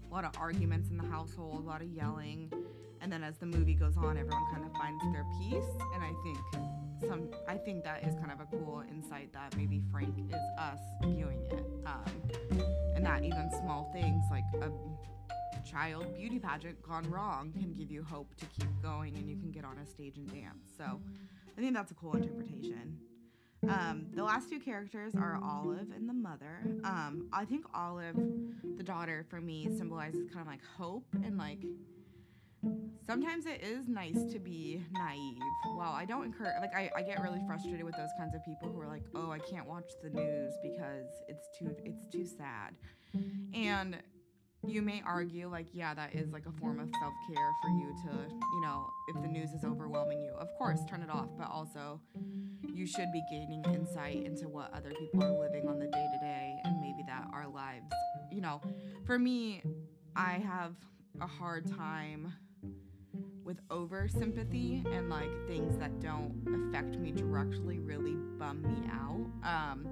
a 0.07 0.13
lot 0.13 0.25
of 0.25 0.31
arguments 0.39 0.91
in 0.91 0.97
the 0.97 1.07
household, 1.07 1.63
a 1.63 1.67
lot 1.67 1.81
of 1.81 1.87
yelling. 1.87 2.53
And 3.01 3.11
then 3.11 3.23
as 3.23 3.39
the 3.39 3.47
movie 3.47 3.73
goes 3.73 3.97
on, 3.97 4.15
everyone 4.15 4.45
kind 4.53 4.63
of 4.63 4.71
finds 4.73 5.03
their 5.11 5.25
peace. 5.39 5.81
And 5.95 6.03
I 6.03 6.13
think 6.23 6.37
some, 7.09 7.29
I 7.47 7.57
think 7.57 7.83
that 7.83 8.03
is 8.03 8.13
kind 8.15 8.31
of 8.31 8.41
a 8.41 8.45
cool 8.45 8.83
insight 8.87 9.33
that 9.33 9.57
maybe 9.57 9.81
Frank 9.91 10.13
is 10.29 10.39
us 10.59 10.79
viewing 11.03 11.41
it. 11.49 11.65
Um, 11.87 12.60
that 13.11 13.25
even 13.25 13.51
small 13.51 13.89
things 13.91 14.23
like 14.31 14.45
a 14.61 14.71
child 15.69 16.15
beauty 16.15 16.39
pageant 16.39 16.81
gone 16.81 17.03
wrong 17.11 17.51
can 17.59 17.73
give 17.73 17.91
you 17.91 18.01
hope 18.01 18.33
to 18.35 18.45
keep 18.45 18.69
going 18.81 19.13
and 19.17 19.29
you 19.29 19.35
can 19.35 19.51
get 19.51 19.65
on 19.65 19.77
a 19.79 19.85
stage 19.85 20.17
and 20.17 20.31
dance. 20.31 20.71
So 20.77 21.01
I 21.57 21.61
think 21.61 21.73
that's 21.73 21.91
a 21.91 21.95
cool 21.95 22.13
interpretation. 22.13 22.97
Um, 23.67 24.07
the 24.15 24.23
last 24.23 24.49
two 24.49 24.59
characters 24.59 25.13
are 25.13 25.37
Olive 25.43 25.91
and 25.93 26.07
the 26.07 26.13
mother. 26.13 26.61
Um, 26.85 27.27
I 27.33 27.43
think 27.43 27.65
Olive, 27.73 28.15
the 28.77 28.83
daughter, 28.83 29.25
for 29.29 29.41
me 29.41 29.67
symbolizes 29.77 30.29
kind 30.29 30.41
of 30.41 30.47
like 30.47 30.61
hope 30.77 31.05
and 31.25 31.37
like 31.37 31.59
sometimes 33.05 33.45
it 33.45 33.61
is 33.61 33.87
nice 33.87 34.23
to 34.31 34.39
be 34.39 34.81
naive. 34.93 35.41
Well, 35.77 35.91
I 35.91 36.05
don't 36.05 36.25
encourage 36.25 36.53
like 36.61 36.75
I, 36.75 36.89
I 36.95 37.01
get 37.01 37.21
really 37.21 37.41
frustrated 37.47 37.83
with 37.83 37.95
those 37.97 38.09
kinds 38.17 38.35
of 38.35 38.43
people 38.45 38.71
who 38.71 38.79
are 38.79 38.87
like, 38.87 39.03
oh, 39.15 39.31
I 39.31 39.39
can't 39.39 39.67
watch 39.67 39.91
the 40.03 40.09
news 40.09 40.53
because 40.61 41.07
it's 41.27 41.47
too 41.57 41.75
it's 41.83 42.05
too 42.11 42.25
sad. 42.25 42.75
And 43.53 43.97
you 44.67 44.81
may 44.81 45.01
argue 45.05 45.49
like 45.49 45.65
yeah 45.73 45.91
that 45.93 46.13
is 46.13 46.31
like 46.31 46.45
a 46.45 46.51
form 46.59 46.79
of 46.79 46.87
self-care 46.99 47.51
for 47.63 47.69
you 47.69 47.95
to 48.03 48.29
you 48.53 48.61
know 48.61 48.87
if 49.07 49.19
the 49.23 49.27
news 49.27 49.53
is 49.53 49.63
overwhelming 49.65 50.21
you 50.21 50.31
of 50.33 50.47
course 50.57 50.81
turn 50.89 51.01
it 51.01 51.09
off. 51.09 51.29
But 51.37 51.49
also 51.49 51.99
you 52.73 52.85
should 52.85 53.11
be 53.11 53.23
gaining 53.31 53.63
insight 53.73 54.23
into 54.23 54.47
what 54.47 54.71
other 54.73 54.91
people 54.99 55.23
are 55.23 55.39
living 55.39 55.67
on 55.67 55.79
the 55.79 55.87
day 55.87 56.07
to 56.13 56.25
day 56.25 56.55
and 56.63 56.79
maybe 56.79 57.03
that 57.07 57.25
our 57.33 57.47
lives 57.47 57.91
you 58.31 58.41
know. 58.41 58.61
For 59.05 59.17
me 59.17 59.63
i 60.15 60.33
have 60.33 60.75
a 61.19 61.27
hard 61.27 61.65
time 61.75 62.33
with 63.43 63.59
over 63.69 64.07
sympathy 64.07 64.83
and 64.91 65.09
like 65.09 65.29
things 65.47 65.77
that 65.77 65.99
don't 65.99 66.33
affect 66.69 66.97
me 66.97 67.11
directly 67.11 67.79
really 67.79 68.15
bum 68.37 68.61
me 68.61 68.89
out 68.91 69.25
um 69.43 69.87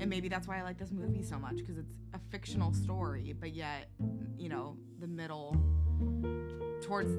and 0.00 0.08
maybe 0.08 0.28
that's 0.28 0.46
why 0.46 0.58
I 0.58 0.62
like 0.62 0.78
this 0.78 0.92
movie 0.92 1.22
so 1.22 1.38
much 1.38 1.56
because 1.56 1.76
it's 1.76 1.92
a 2.14 2.20
fictional 2.30 2.72
story, 2.72 3.34
but 3.38 3.52
yet, 3.52 3.90
you 4.38 4.48
know, 4.48 4.76
the 5.00 5.06
middle 5.06 5.56
towards 6.82 7.10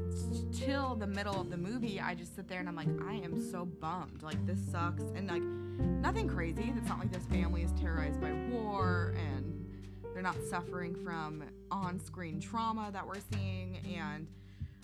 till 0.57 0.95
the 0.95 1.07
middle 1.07 1.39
of 1.39 1.49
the 1.49 1.57
movie, 1.57 1.99
I 1.99 2.15
just 2.15 2.35
sit 2.35 2.47
there 2.47 2.59
and 2.59 2.69
I'm 2.69 2.75
like, 2.75 2.87
I 3.05 3.15
am 3.15 3.39
so 3.51 3.65
bummed. 3.65 4.23
Like 4.23 4.45
this 4.45 4.59
sucks, 4.71 5.03
and 5.15 5.27
like 5.27 5.41
nothing 5.41 6.27
crazy. 6.27 6.73
It's 6.75 6.87
not 6.87 6.99
like 6.99 7.11
this 7.11 7.25
family 7.25 7.63
is 7.63 7.71
terrorized 7.73 8.21
by 8.21 8.31
war 8.49 9.13
and 9.17 9.67
they're 10.13 10.23
not 10.23 10.37
suffering 10.49 10.95
from 11.03 11.43
on-screen 11.71 12.39
trauma 12.39 12.89
that 12.91 13.05
we're 13.05 13.21
seeing, 13.33 13.77
and 13.95 14.27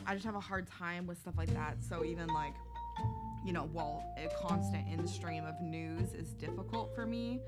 I 0.05 0.13
just 0.13 0.25
have 0.25 0.35
a 0.35 0.39
hard 0.39 0.67
time 0.67 1.07
with 1.07 1.19
stuff 1.19 1.35
like 1.37 1.53
that. 1.53 1.83
So 1.83 2.03
even 2.03 2.27
like 2.27 2.53
you 3.45 3.53
know, 3.53 3.69
while 3.71 4.03
a 4.17 4.27
constant 4.41 4.87
in 4.87 5.07
stream 5.07 5.45
of 5.45 5.61
news 5.61 6.13
is 6.13 6.33
difficult 6.33 6.95
for 6.95 7.05
me, 7.05 7.41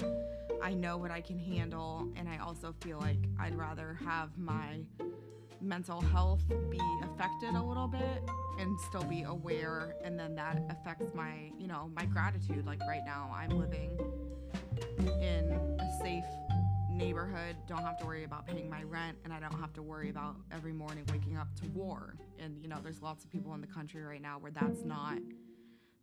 I 0.62 0.76
know 0.76 0.96
what 0.96 1.10
I 1.10 1.22
can 1.22 1.40
handle, 1.40 2.08
and 2.16 2.30
I 2.30 2.38
also 2.38 2.76
feel 2.82 3.00
like 3.00 3.18
I'd 3.40 3.56
rather 3.56 3.98
have 4.06 4.38
my 4.38 4.84
mental 5.60 6.00
health 6.02 6.44
be 6.70 6.80
affected 7.02 7.56
a 7.56 7.64
little 7.64 7.88
bit 7.88 8.24
and 8.60 8.80
still 8.82 9.04
be 9.04 9.24
aware. 9.24 9.96
And 10.04 10.20
then 10.20 10.36
that 10.36 10.62
affects 10.70 11.16
my 11.16 11.52
you 11.58 11.68
know 11.68 11.92
my 11.96 12.06
gratitude. 12.06 12.66
Like 12.66 12.80
right 12.82 13.04
now 13.06 13.34
i'm 13.34 13.58
living 13.58 13.98
in 15.22 15.52
a 15.80 15.98
safe 16.04 16.24
neighborhood 16.98 17.56
don't 17.68 17.84
have 17.84 17.98
to 17.98 18.06
worry 18.06 18.24
about 18.24 18.46
paying 18.48 18.70
my 18.70 18.84
rent 18.84 19.18
and 19.24 19.32
i 19.32 19.40
don't 19.40 19.60
have 19.60 19.72
to 19.72 19.82
worry 19.82 20.10
about 20.10 20.36
every 20.52 20.74
morning 20.74 21.04
waking 21.12 21.38
up 21.38 21.48
to 21.56 21.68
war 21.70 22.16
and 22.40 22.62
you 22.62 22.68
know 22.68 22.78
there's 22.84 23.02
lots 23.02 23.24
of 23.24 23.32
people 23.32 23.54
in 23.54 23.62
the 23.62 23.68
country 23.68 24.02
right 24.02 24.22
now 24.22 24.38
where 24.40 24.52
that's 24.52 24.84
not 24.84 25.20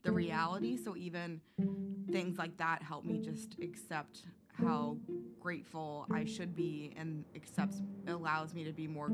the 0.04 0.12
reality. 0.12 0.76
So 0.76 0.96
even 0.96 1.40
things 2.12 2.38
like 2.38 2.56
that 2.58 2.82
help 2.82 3.04
me 3.04 3.18
just 3.18 3.56
accept 3.60 4.20
how 4.52 4.98
grateful 5.40 6.06
I 6.12 6.24
should 6.24 6.54
be 6.54 6.92
and 6.96 7.24
accepts 7.34 7.82
allows 8.06 8.54
me 8.54 8.62
to 8.64 8.72
be 8.72 8.86
more 8.86 9.10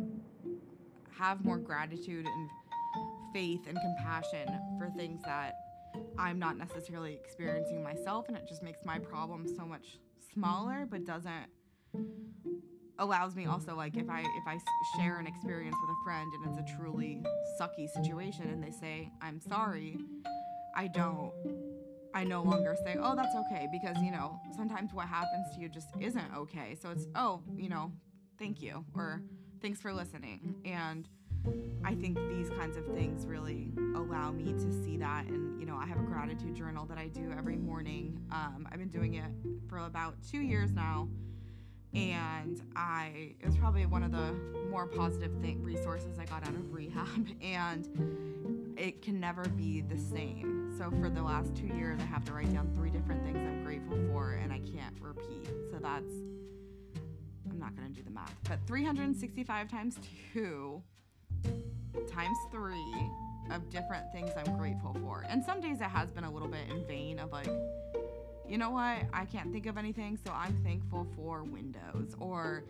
have 1.17 1.45
more 1.45 1.59
gratitude 1.59 2.27
and 2.27 2.51
faith 3.33 3.67
and 3.69 3.79
compassion 3.79 4.49
for 4.79 4.91
things 4.97 5.23
that 5.25 5.55
I'm 6.19 6.39
not 6.39 6.57
necessarily 6.57 7.15
experiencing 7.15 7.83
myself 7.83 8.29
and 8.29 8.37
it 8.37 8.47
just 8.49 8.63
makes 8.63 8.81
my 8.85 8.99
problem 8.99 9.47
so 9.47 9.65
much 9.65 9.99
smaller 10.33 10.87
but 10.91 11.05
doesn't 11.05 11.47
allows 12.99 13.35
me 13.35 13.47
also 13.47 13.75
like 13.75 13.97
if 13.97 14.11
I 14.11 14.21
if 14.21 14.47
I 14.47 14.59
share 14.97 15.19
an 15.19 15.27
experience 15.27 15.77
with 15.81 15.91
a 15.91 16.05
friend 16.05 16.31
and 16.35 16.47
it's 16.47 16.71
a 16.71 16.77
truly 16.77 17.23
sucky 17.59 17.89
situation 17.89 18.49
and 18.51 18.63
they 18.63 18.71
say 18.71 19.11
I'm 19.23 19.41
sorry 19.41 19.99
I 20.77 20.87
don't 20.87 21.33
I 22.15 22.25
no 22.25 22.43
longer 22.43 22.77
say, 22.85 22.97
"Oh, 23.01 23.15
that's 23.15 23.35
okay," 23.35 23.69
because 23.71 23.97
you 24.03 24.11
know, 24.11 24.41
sometimes 24.57 24.93
what 24.93 25.07
happens 25.07 25.55
to 25.55 25.61
you 25.61 25.69
just 25.69 25.89
isn't 26.01 26.35
okay. 26.37 26.75
So 26.75 26.91
it's, 26.91 27.07
"Oh, 27.15 27.43
you 27.57 27.69
know, 27.69 27.93
thank 28.39 28.61
you," 28.63 28.85
or 28.95 29.23
"Thanks 29.61 29.81
for 29.81 29.93
listening." 29.93 30.57
And 30.65 31.09
I 31.85 31.95
think 31.95 32.19
these 32.29 32.51
kinds 32.51 32.77
of 32.77 32.87
things 32.87 33.27
really 33.27 33.73
allow 33.95 34.31
me 34.31 34.53
to 34.53 34.85
see 34.85 34.97
that. 34.99 35.27
And 35.27 35.61
you 35.61 35.67
know, 35.67 35.77
I 35.77 35.87
have 35.87 35.99
a 35.99 36.03
gratitude 36.03 36.55
journal 36.55 36.85
that 36.87 36.99
I 36.99 37.09
do 37.09 37.33
every 37.37 37.57
morning. 37.57 38.21
Um, 38.31 38.69
I've 38.71 38.79
been 38.79 38.89
doing 38.89 39.15
it 39.15 39.31
for 39.69 39.79
about 39.79 40.17
two 40.29 40.41
years 40.41 40.73
now, 40.73 41.09
and 41.95 42.63
I 42.77 43.35
it 43.41 43.47
was 43.47 43.57
probably 43.57 43.87
one 43.87 44.03
of 44.03 44.13
the 44.13 44.33
more 44.71 44.87
positive 44.87 45.33
thing, 45.41 45.63
resources 45.63 46.19
I 46.19 46.25
got 46.25 46.43
out 46.47 46.55
of 46.55 46.73
rehab, 46.73 47.29
and 47.43 48.75
it 48.79 49.03
can 49.03 49.19
never 49.21 49.45
be 49.45 49.81
the 49.81 49.99
same. 49.99 50.75
So 50.79 50.91
for 50.91 51.11
the 51.11 51.23
last 51.23 51.55
two 51.55 51.67
years, 51.67 52.01
I 52.01 52.05
have 52.05 52.25
to 52.27 52.33
write 52.33 52.53
down 52.53 52.71
three 52.75 52.91
different 52.91 53.25
things 53.25 53.39
I'm 53.39 53.65
grateful 53.65 53.99
for, 54.11 54.33
and 54.33 54.53
I 54.53 54.61
can't 54.61 54.95
repeat. 55.01 55.49
So 55.71 55.79
that's 55.81 56.13
I'm 57.51 57.59
not 57.59 57.75
gonna 57.77 57.91
do 57.91 58.03
the 58.03 58.11
math, 58.11 58.35
but 58.49 58.59
365 58.67 59.69
times 59.69 59.99
two 60.33 60.83
times 62.09 62.39
three 62.51 63.11
of 63.51 63.69
different 63.69 64.11
things 64.13 64.31
I'm 64.37 64.57
grateful 64.57 64.97
for. 65.03 65.25
And 65.29 65.45
some 65.45 65.61
days 65.61 65.81
it 65.81 65.85
has 65.85 66.11
been 66.11 66.25
a 66.25 66.31
little 66.31 66.49
bit 66.49 66.69
in 66.71 66.85
vain 66.87 67.19
of 67.19 67.33
like, 67.33 67.49
you 68.51 68.59
know 68.59 68.71
what, 68.71 68.99
I 69.13 69.25
can't 69.27 69.53
think 69.53 69.67
of 69.67 69.79
anything, 69.79 70.19
so 70.27 70.33
I'm 70.35 70.61
thankful 70.65 71.07
for 71.15 71.45
windows 71.45 72.15
or 72.19 72.65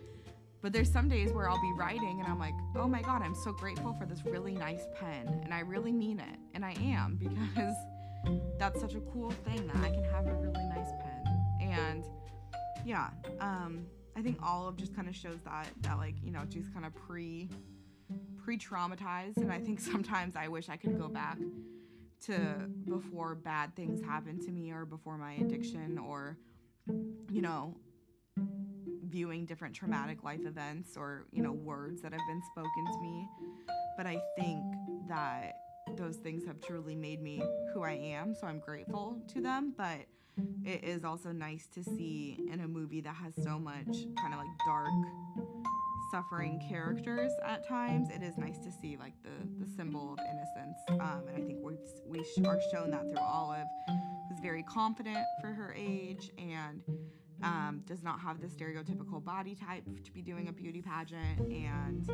but 0.61 0.73
there's 0.73 0.91
some 0.91 1.09
days 1.09 1.33
where 1.33 1.49
I'll 1.49 1.59
be 1.59 1.73
writing 1.75 2.19
and 2.19 2.27
I'm 2.31 2.37
like, 2.37 2.53
oh 2.75 2.87
my 2.87 3.01
God, 3.01 3.23
I'm 3.23 3.33
so 3.33 3.51
grateful 3.51 3.95
for 3.99 4.05
this 4.05 4.23
really 4.23 4.53
nice 4.53 4.83
pen. 4.99 5.41
And 5.43 5.51
I 5.51 5.61
really 5.61 5.91
mean 5.91 6.19
it. 6.19 6.37
And 6.53 6.63
I 6.63 6.75
am 6.79 7.15
because 7.19 7.73
that's 8.59 8.79
such 8.79 8.93
a 8.93 8.99
cool 9.11 9.31
thing 9.31 9.65
that 9.65 9.77
I 9.77 9.89
can 9.89 10.03
have 10.03 10.27
a 10.27 10.33
really 10.35 10.63
nice 10.65 10.91
pen. 11.01 11.23
And 11.61 12.05
yeah, 12.85 13.09
um, 13.39 13.87
I 14.15 14.21
think 14.21 14.37
Olive 14.43 14.77
just 14.77 14.95
kind 14.95 15.07
of 15.07 15.15
shows 15.15 15.39
that, 15.45 15.67
that 15.81 15.97
like, 15.97 16.13
you 16.23 16.31
know, 16.31 16.43
she's 16.53 16.69
kind 16.69 16.85
of 16.85 16.93
pre, 16.93 17.49
pre-traumatized. 18.43 19.37
And 19.37 19.51
I 19.51 19.57
think 19.57 19.79
sometimes 19.91 20.35
I 20.35 20.47
wish 20.47 20.69
I 20.69 20.77
could 20.77 20.99
go 20.99 21.07
back 21.07 21.39
to 22.21 22.69
before 22.85 23.35
bad 23.35 23.75
things 23.75 24.01
happened 24.01 24.41
to 24.41 24.51
me 24.51 24.71
or 24.71 24.85
before 24.85 25.17
my 25.17 25.33
addiction 25.33 25.97
or, 25.97 26.37
you 27.29 27.41
know, 27.41 27.75
viewing 29.05 29.45
different 29.45 29.75
traumatic 29.75 30.23
life 30.23 30.45
events 30.45 30.95
or, 30.95 31.25
you 31.31 31.43
know, 31.43 31.51
words 31.51 32.01
that 32.01 32.13
have 32.13 32.21
been 32.27 32.41
spoken 32.51 32.85
to 32.93 32.99
me. 33.01 33.27
But 33.97 34.05
I 34.07 34.21
think 34.37 34.63
that 35.07 35.53
those 35.97 36.15
things 36.17 36.45
have 36.45 36.61
truly 36.61 36.95
made 36.95 37.21
me 37.21 37.43
who 37.73 37.83
I 37.83 37.93
am, 37.93 38.33
so 38.33 38.47
I'm 38.47 38.59
grateful 38.59 39.21
to 39.33 39.41
them. 39.41 39.73
But 39.75 40.05
it 40.63 40.83
is 40.83 41.03
also 41.03 41.31
nice 41.31 41.67
to 41.73 41.83
see 41.83 42.39
in 42.51 42.61
a 42.61 42.67
movie 42.67 43.01
that 43.01 43.15
has 43.15 43.33
so 43.43 43.59
much 43.59 44.05
kind 44.17 44.33
of 44.33 44.39
like 44.39 44.47
dark 44.65 44.89
suffering 46.11 46.61
characters 46.67 47.31
at 47.45 47.65
times 47.67 48.09
it 48.09 48.21
is 48.21 48.37
nice 48.37 48.57
to 48.57 48.71
see 48.71 48.97
like 48.97 49.13
the 49.23 49.63
the 49.63 49.71
symbol 49.77 50.13
of 50.13 50.19
innocence 50.29 50.77
um, 50.89 51.23
and 51.27 51.41
i 51.41 51.47
think 51.47 51.59
we 51.63 51.73
we 52.05 52.45
are 52.45 52.59
shown 52.71 52.91
that 52.91 53.01
through 53.03 53.17
olive 53.19 53.67
who's 54.29 54.39
very 54.41 54.63
confident 54.63 55.25
for 55.41 55.47
her 55.47 55.73
age 55.77 56.31
and 56.37 56.81
um, 57.43 57.81
does 57.85 58.03
not 58.03 58.19
have 58.19 58.39
the 58.39 58.47
stereotypical 58.47 59.23
body 59.23 59.55
type 59.55 59.83
to 60.03 60.11
be 60.11 60.21
doing 60.21 60.47
a 60.47 60.51
beauty 60.51 60.81
pageant. 60.81 61.39
And 61.39 62.09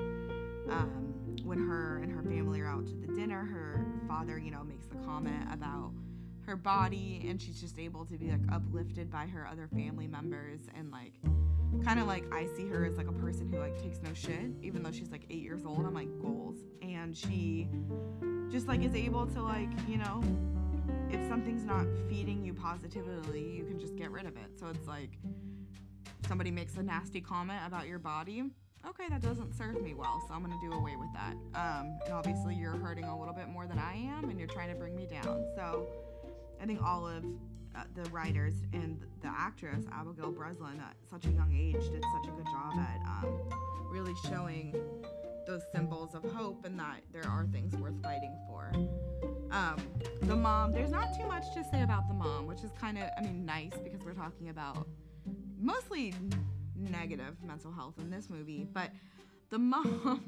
um, 0.70 1.36
when 1.44 1.60
her 1.60 2.00
and 2.02 2.12
her 2.12 2.24
family 2.24 2.62
are 2.62 2.68
out 2.68 2.88
to 2.88 2.96
the 2.96 3.08
dinner, 3.08 3.44
her 3.44 3.86
father, 4.08 4.38
you 4.38 4.52
know, 4.52 4.64
makes 4.64 4.88
the 4.88 4.96
comment 4.98 5.48
about 5.52 5.92
her 6.46 6.56
body, 6.56 7.26
and 7.28 7.42
she's 7.42 7.60
just 7.60 7.78
able 7.78 8.06
to 8.06 8.18
be 8.18 8.32
like 8.32 8.42
uplifted 8.52 9.12
by 9.12 9.28
her 9.28 9.46
other 9.48 9.68
family 9.74 10.08
members 10.08 10.62
and 10.78 10.92
like 10.92 11.14
kind 11.84 12.00
of 12.00 12.08
like 12.08 12.26
I 12.34 12.48
see 12.56 12.68
her 12.68 12.86
as 12.86 12.98
like 12.98 13.08
a 13.08 13.14
person 13.14 13.52
who 13.52 13.60
like 13.60 13.82
takes 13.82 14.02
no 14.02 14.14
shit, 14.14 14.52
even 14.62 14.84
though 14.84 14.92
she's 14.92 15.12
like 15.12 15.24
eight 15.30 15.44
years 15.44 15.66
old. 15.66 15.86
I'm 15.86 15.94
like 15.94 16.10
goals, 16.22 16.58
and 16.82 17.16
she 17.16 17.68
just 18.50 18.68
like 18.68 18.84
is 18.84 18.96
able 18.96 19.26
to 19.28 19.42
like 19.42 19.70
you 19.88 19.98
know 19.98 20.24
if 21.10 21.28
something's 21.28 21.64
not 21.64 21.86
feeding 22.10 22.44
you 22.44 22.54
positively, 22.54 23.42
you 23.42 23.64
can 23.64 23.80
just 23.80 23.96
get 23.96 24.12
rid 24.12 24.26
of 24.26 24.36
it. 24.36 24.60
So 24.60 24.68
it's 24.68 24.88
like 24.88 25.12
somebody 26.28 26.52
makes 26.52 26.76
a 26.78 26.84
nasty 26.84 27.22
comment 27.22 27.60
about 27.66 27.88
your 27.88 28.00
body. 28.00 28.44
Okay, 28.88 29.06
that 29.10 29.22
doesn't 29.22 29.54
serve 29.54 29.82
me 29.82 29.94
well, 29.94 30.22
so 30.28 30.34
I'm 30.34 30.42
gonna 30.42 30.56
do 30.62 30.72
away 30.72 30.96
with 30.96 31.10
that. 31.14 31.34
Um, 31.56 31.98
and 32.06 32.14
obviously, 32.14 32.56
you're 32.56 32.78
hurting 32.78 33.06
a 33.06 33.18
little 33.18 33.34
bit 33.34 33.50
more 33.50 33.66
than 33.68 33.80
I 33.80 33.96
am, 33.96 34.30
and 34.30 34.40
you're 34.40 34.48
trying 34.48 34.70
to 34.70 34.76
bring 34.76 34.96
me 34.96 35.06
down. 35.06 35.46
So, 35.56 35.88
I 36.62 36.66
think 36.66 36.82
uh, 36.82 37.22
the 37.96 38.10
writers 38.10 38.54
and 38.74 39.02
the 39.22 39.28
actress 39.28 39.86
Abigail 39.92 40.32
Breslin 40.32 40.80
at 40.80 40.96
such 41.10 41.26
a 41.26 41.30
young 41.30 41.54
age 41.54 41.90
did 41.92 42.04
such 42.16 42.28
a 42.28 42.32
good 42.32 42.46
job 42.46 42.74
at 42.78 43.00
um, 43.06 43.40
really 43.90 44.14
showing 44.30 44.76
those 45.48 45.62
symbols 45.74 46.14
of 46.14 46.24
hope 46.32 46.66
and 46.66 46.78
that 46.78 47.02
there 47.12 47.26
are 47.26 47.48
things 47.52 47.76
worth 47.78 48.02
fighting 48.04 48.38
for. 48.48 48.72
Um, 49.52 49.78
the 50.24 50.36
mom, 50.36 50.74
there's 50.74 50.92
not 50.92 51.18
too 51.18 51.26
much 51.26 51.54
to 51.54 51.64
say 51.64 51.82
about 51.82 52.08
the 52.08 52.14
mom, 52.14 52.46
which 52.48 52.64
is 52.64 52.72
kind 52.80 52.98
of, 52.98 53.10
I 53.18 53.22
mean, 53.22 53.46
nice 53.46 53.74
because 53.82 54.02
we're 54.04 54.14
talking 54.14 54.50
about 54.50 54.88
mostly 55.60 56.14
negative 56.76 57.36
mental 57.44 57.72
health 57.72 57.96
in 58.00 58.10
this 58.10 58.30
movie, 58.30 58.68
but 58.72 58.92
the 59.50 59.58
mom 59.58 60.22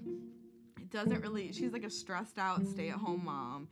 doesn't 0.90 1.22
really, 1.22 1.52
she's 1.52 1.74
like 1.74 1.84
a 1.84 1.90
stressed 1.90 2.40
out 2.40 2.66
stay 2.66 2.90
at 2.90 2.96
home 2.96 3.24
mom, 3.26 3.68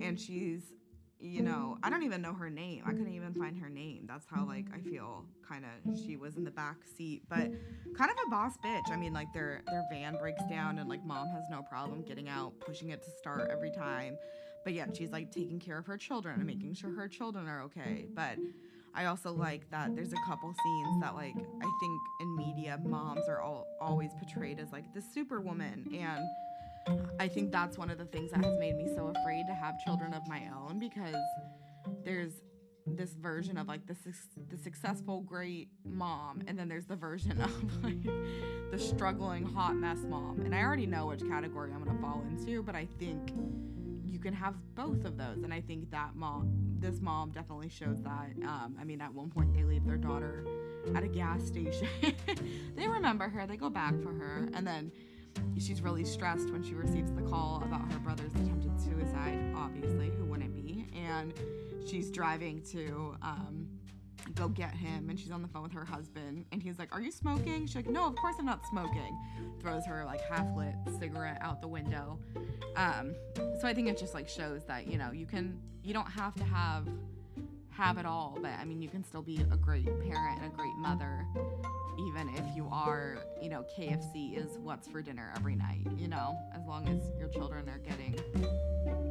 and 0.00 0.18
she's 0.18 0.72
you 1.20 1.42
know, 1.42 1.78
I 1.82 1.90
don't 1.90 2.02
mm. 2.02 2.06
even 2.06 2.22
know 2.22 2.32
her 2.32 2.48
name. 2.48 2.82
I 2.86 2.92
couldn't 2.92 3.14
even 3.14 3.34
find 3.34 3.56
her 3.58 3.68
name. 3.68 4.04
That's 4.06 4.26
how 4.26 4.46
like 4.46 4.66
I 4.72 4.78
feel 4.78 5.24
kind 5.46 5.64
of 5.64 5.98
she 5.98 6.16
was 6.16 6.36
in 6.36 6.44
the 6.44 6.50
back 6.50 6.76
seat, 6.96 7.22
but 7.28 7.50
kind 7.96 8.10
of 8.10 8.16
a 8.26 8.30
boss 8.30 8.54
bitch. 8.64 8.90
I 8.90 8.96
mean, 8.96 9.12
like 9.12 9.32
their 9.32 9.62
their 9.66 9.84
van 9.90 10.16
breaks 10.18 10.42
down 10.48 10.78
and 10.78 10.88
like 10.88 11.04
mom 11.04 11.28
has 11.28 11.44
no 11.50 11.62
problem 11.62 12.02
getting 12.02 12.28
out, 12.28 12.52
pushing 12.60 12.90
it 12.90 13.02
to 13.02 13.10
start 13.10 13.50
every 13.50 13.70
time. 13.70 14.16
But 14.64 14.74
yet 14.74 14.96
she's 14.96 15.10
like 15.10 15.32
taking 15.32 15.58
care 15.58 15.78
of 15.78 15.86
her 15.86 15.96
children 15.96 16.36
and 16.36 16.46
making 16.46 16.74
sure 16.74 16.90
her 16.90 17.08
children 17.08 17.48
are 17.48 17.62
okay. 17.62 18.06
But 18.14 18.38
I 18.94 19.06
also 19.06 19.32
like 19.32 19.68
that 19.70 19.96
there's 19.96 20.12
a 20.12 20.26
couple 20.26 20.54
scenes 20.62 21.00
that 21.00 21.14
like 21.14 21.34
I 21.36 21.70
think 21.80 22.00
in 22.20 22.36
media 22.36 22.78
moms 22.84 23.28
are 23.28 23.40
all 23.40 23.66
always 23.80 24.10
portrayed 24.14 24.60
as 24.60 24.70
like 24.72 24.92
the 24.94 25.02
superwoman 25.02 25.88
and 25.94 26.22
I 27.20 27.28
think 27.28 27.52
that's 27.52 27.76
one 27.76 27.90
of 27.90 27.98
the 27.98 28.04
things 28.04 28.30
that 28.30 28.44
has 28.44 28.58
made 28.58 28.76
me 28.76 28.88
so 28.94 29.12
afraid 29.16 29.46
to 29.48 29.54
have 29.54 29.74
children 29.84 30.14
of 30.14 30.26
my 30.28 30.42
own 30.54 30.78
because 30.78 31.16
there's 32.04 32.32
this 32.96 33.14
version 33.14 33.58
of 33.58 33.68
like 33.68 33.86
the 33.86 33.96
the 34.48 34.56
successful 34.56 35.20
great 35.20 35.68
mom 35.84 36.42
and 36.46 36.58
then 36.58 36.68
there's 36.68 36.86
the 36.86 36.96
version 36.96 37.40
of 37.40 37.84
like 37.84 38.02
the 38.70 38.78
struggling 38.78 39.44
hot 39.44 39.76
mess 39.76 39.98
mom. 40.08 40.40
And 40.40 40.54
I 40.54 40.62
already 40.62 40.86
know 40.86 41.06
which 41.06 41.26
category 41.28 41.72
I'm 41.72 41.82
going 41.82 41.96
to 41.96 42.02
fall 42.02 42.24
into 42.28 42.62
but 42.62 42.74
I 42.74 42.86
think 42.98 43.32
you 44.06 44.18
can 44.18 44.32
have 44.32 44.54
both 44.74 45.04
of 45.04 45.16
those. 45.18 45.42
And 45.44 45.52
I 45.52 45.60
think 45.60 45.90
that 45.90 46.14
mom 46.14 46.50
this 46.78 47.00
mom 47.00 47.30
definitely 47.30 47.68
shows 47.68 48.00
that 48.02 48.30
um, 48.44 48.76
I 48.80 48.84
mean 48.84 49.00
at 49.00 49.12
one 49.12 49.30
point 49.30 49.54
they 49.54 49.64
leave 49.64 49.84
their 49.84 49.96
daughter 49.96 50.46
at 50.94 51.02
a 51.02 51.08
gas 51.08 51.44
station. 51.44 51.88
They 52.76 52.86
remember 52.86 53.28
her 53.28 53.44
they 53.46 53.56
go 53.56 53.70
back 53.70 54.00
for 54.02 54.12
her 54.12 54.48
and 54.54 54.64
then 54.64 54.92
she's 55.58 55.82
really 55.82 56.04
stressed 56.04 56.50
when 56.50 56.62
she 56.62 56.74
receives 56.74 57.12
the 57.12 57.22
call 57.22 57.62
about 57.64 57.90
her 57.92 57.98
brother's 57.98 58.32
attempted 58.34 58.80
suicide, 58.80 59.38
obviously, 59.56 60.10
who 60.10 60.24
wouldn't 60.24 60.54
be? 60.54 60.86
And 60.94 61.32
she's 61.86 62.10
driving 62.10 62.62
to 62.72 63.16
um, 63.22 63.68
go 64.34 64.48
get 64.48 64.74
him, 64.74 65.08
and 65.08 65.18
she's 65.18 65.30
on 65.30 65.42
the 65.42 65.48
phone 65.48 65.62
with 65.64 65.72
her 65.72 65.84
husband, 65.84 66.44
and 66.52 66.62
he's 66.62 66.78
like, 66.78 66.94
Are 66.94 67.00
you 67.00 67.10
smoking? 67.10 67.66
She's 67.66 67.76
like, 67.76 67.88
No, 67.88 68.06
of 68.06 68.16
course 68.16 68.36
I'm 68.38 68.46
not 68.46 68.64
smoking. 68.70 69.16
Throws 69.60 69.84
her 69.86 70.04
like 70.04 70.20
half 70.22 70.46
lit 70.56 70.74
cigarette 70.98 71.38
out 71.40 71.60
the 71.60 71.68
window. 71.68 72.18
Um, 72.76 73.14
so 73.60 73.66
I 73.66 73.74
think 73.74 73.88
it 73.88 73.98
just 73.98 74.14
like 74.14 74.28
shows 74.28 74.64
that, 74.66 74.86
you 74.86 74.98
know, 74.98 75.12
you 75.12 75.26
can, 75.26 75.58
you 75.82 75.92
don't 75.92 76.10
have 76.10 76.34
to 76.36 76.44
have 76.44 76.86
have 77.78 77.96
it 77.96 78.04
all, 78.04 78.36
but 78.42 78.50
I 78.60 78.64
mean, 78.64 78.82
you 78.82 78.88
can 78.88 79.04
still 79.04 79.22
be 79.22 79.36
a 79.52 79.56
great 79.56 79.86
parent 79.86 80.42
and 80.42 80.52
a 80.52 80.56
great 80.56 80.74
mother 80.78 81.26
even 81.98 82.28
if 82.34 82.44
you 82.54 82.68
are, 82.70 83.18
you 83.42 83.48
know, 83.48 83.64
KFC 83.76 84.36
is 84.36 84.56
what's 84.58 84.86
for 84.86 85.02
dinner 85.02 85.32
every 85.36 85.56
night, 85.56 85.86
you 85.96 86.06
know, 86.06 86.38
as 86.54 86.64
long 86.64 86.86
as 86.88 87.02
your 87.18 87.28
children 87.28 87.68
are 87.68 87.78
getting 87.78 88.12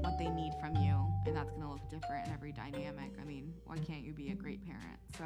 what 0.02 0.18
they 0.18 0.30
need 0.30 0.54
from 0.60 0.76
you, 0.76 1.06
and 1.26 1.36
that's 1.36 1.50
going 1.50 1.64
to 1.64 1.68
look 1.68 1.90
different 1.90 2.28
in 2.28 2.34
every 2.34 2.54
dynamic. 2.54 3.12
I 3.22 3.26
mean, 3.26 3.54
why 3.66 3.78
can't 3.78 4.04
you 4.04 4.14
be 4.14 4.30
a 4.30 4.36
great 4.36 4.66
parent? 4.66 5.00
So, 5.18 5.26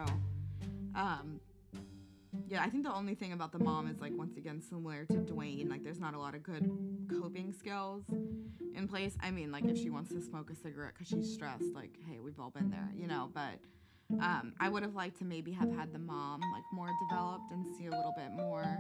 um, 0.96 1.40
yeah, 2.48 2.62
I 2.64 2.70
think 2.70 2.84
the 2.84 2.94
only 2.94 3.16
thing 3.16 3.34
about 3.34 3.52
the 3.52 3.60
mom 3.60 3.88
is 3.88 4.00
like 4.00 4.14
once 4.16 4.38
again 4.38 4.62
similar 4.62 5.06
to 5.06 5.14
Dwayne, 5.16 5.70
like 5.70 5.84
there's 5.84 6.00
not 6.00 6.14
a 6.14 6.20
lot 6.20 6.36
of 6.36 6.44
good 6.44 6.70
coping 7.10 7.54
skills 7.54 8.04
in 8.76 8.88
place. 8.88 9.16
I 9.22 9.32
mean, 9.32 9.52
like 9.52 9.66
if 9.66 9.78
she 9.78 9.90
wants 9.90 10.12
to 10.12 10.22
smoke 10.22 10.50
a 10.50 10.56
cigarette 10.56 10.94
because 10.94 11.08
she's 11.08 11.34
stressed, 11.34 11.74
like 11.74 11.98
hey, 12.08 12.20
we've 12.20 12.40
all 12.40 12.52
been 12.52 12.70
there, 12.70 12.90
you 12.96 13.08
know, 13.08 13.30
but 13.34 13.60
um, 14.22 14.54
I 14.60 14.70
would 14.70 14.84
have 14.84 14.96
liked 14.96 15.20
to 15.20 15.26
maybe 15.26 15.52
have 15.52 15.72
had 15.74 15.94
the 15.94 16.00
mom 16.00 16.42
like 16.54 16.64
more 16.74 16.90
developed 17.10 17.52
and 17.52 17.66
see 17.78 17.86
a 17.86 17.92
little 17.92 18.14
bit 18.16 18.32
more 18.32 18.78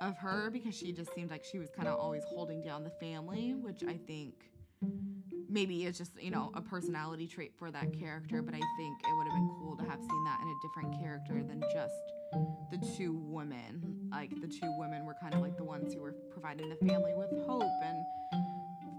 of 0.00 0.16
her 0.18 0.50
because 0.50 0.74
she 0.74 0.92
just 0.92 1.14
seemed 1.14 1.30
like 1.30 1.44
she 1.44 1.58
was 1.58 1.70
kind 1.70 1.88
of 1.88 1.98
always 1.98 2.22
holding 2.24 2.62
down 2.62 2.84
the 2.84 2.90
family, 2.90 3.54
which 3.54 3.82
I 3.86 3.98
think 4.06 4.34
maybe 5.52 5.84
it's 5.84 5.98
just 5.98 6.12
you 6.20 6.30
know 6.30 6.50
a 6.54 6.60
personality 6.60 7.26
trait 7.26 7.52
for 7.56 7.70
that 7.70 7.92
character. 7.98 8.42
But 8.42 8.54
I 8.54 8.60
think 8.78 9.00
it 9.02 9.16
would 9.16 9.26
have 9.26 9.34
been 9.34 9.50
cool 9.60 9.76
to 9.76 9.84
have 9.84 10.00
seen 10.00 10.24
that 10.24 10.40
in 10.40 10.48
a 10.48 10.54
different 10.66 11.00
character 11.00 11.42
than 11.42 11.62
just 11.72 11.94
the 12.70 12.78
two 12.96 13.12
women. 13.12 14.08
Like 14.10 14.30
the 14.40 14.48
two 14.48 14.74
women 14.78 15.04
were 15.04 15.14
kind 15.20 15.34
of 15.34 15.40
like 15.40 15.56
the 15.56 15.64
ones 15.64 15.94
who 15.94 16.00
were 16.00 16.14
providing 16.32 16.68
the 16.68 16.76
family 16.76 17.12
with 17.14 17.30
hope 17.46 17.70
and 17.84 17.98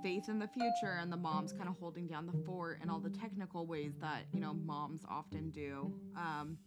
faith 0.03 0.27
in 0.27 0.37
the 0.37 0.47
future 0.47 0.97
and 0.99 1.09
the 1.09 1.17
mom's 1.17 1.53
kind 1.53 1.69
of 1.69 1.77
holding 1.79 2.05
down 2.05 2.25
the 2.25 2.45
fort 2.45 2.77
and 2.81 2.91
all 2.91 2.99
the 2.99 3.09
technical 3.09 3.65
ways 3.65 3.93
that 4.01 4.23
you 4.33 4.39
know 4.41 4.53
moms 4.53 5.03
often 5.09 5.49
do 5.51 5.93
um, 6.17 6.57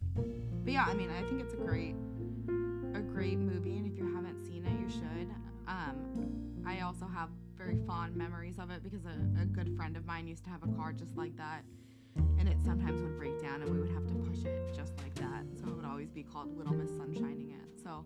but 0.64 0.72
yeah 0.72 0.87
i 0.88 0.94
mean 0.94 1.11
i 1.11 1.22
think 1.25 1.42
it's 1.42 1.53
a 1.53 1.57
great 1.57 1.94
a 2.94 3.01
great 3.01 3.38
movie 3.38 3.77
and 3.77 3.87
if 3.87 3.99
you 3.99 4.14
haven't 4.14 4.42
seen 4.46 4.64
it 4.64 4.72
you 4.81 4.88
should 4.88 5.31
um, 5.68 6.64
i 6.66 6.81
also 6.81 7.07
have 7.07 7.29
very 7.56 7.78
fond 7.86 8.14
memories 8.16 8.58
of 8.58 8.70
it 8.70 8.82
because 8.82 9.04
a, 9.04 9.42
a 9.42 9.44
good 9.44 9.74
friend 9.76 9.96
of 9.96 10.06
mine 10.06 10.26
used 10.26 10.44
to 10.44 10.50
have 10.50 10.62
a 10.62 10.68
car 10.76 10.92
just 10.92 11.16
like 11.16 11.36
that 11.36 11.62
and 12.38 12.48
it 12.48 12.56
sometimes 12.64 13.02
would 13.02 13.16
break 13.18 13.40
down 13.40 13.62
and 13.62 13.70
we 13.70 13.78
would 13.80 13.90
have 13.90 14.06
to 14.06 14.14
push 14.14 14.44
it 14.44 14.74
just 14.74 14.92
like 14.98 15.14
that 15.16 15.44
so 15.58 15.68
it 15.68 15.76
would 15.76 15.84
always 15.84 16.10
be 16.10 16.22
called 16.22 16.56
little 16.56 16.74
miss 16.74 16.90
sunshining 16.92 17.50
it 17.50 17.82
so 17.82 18.04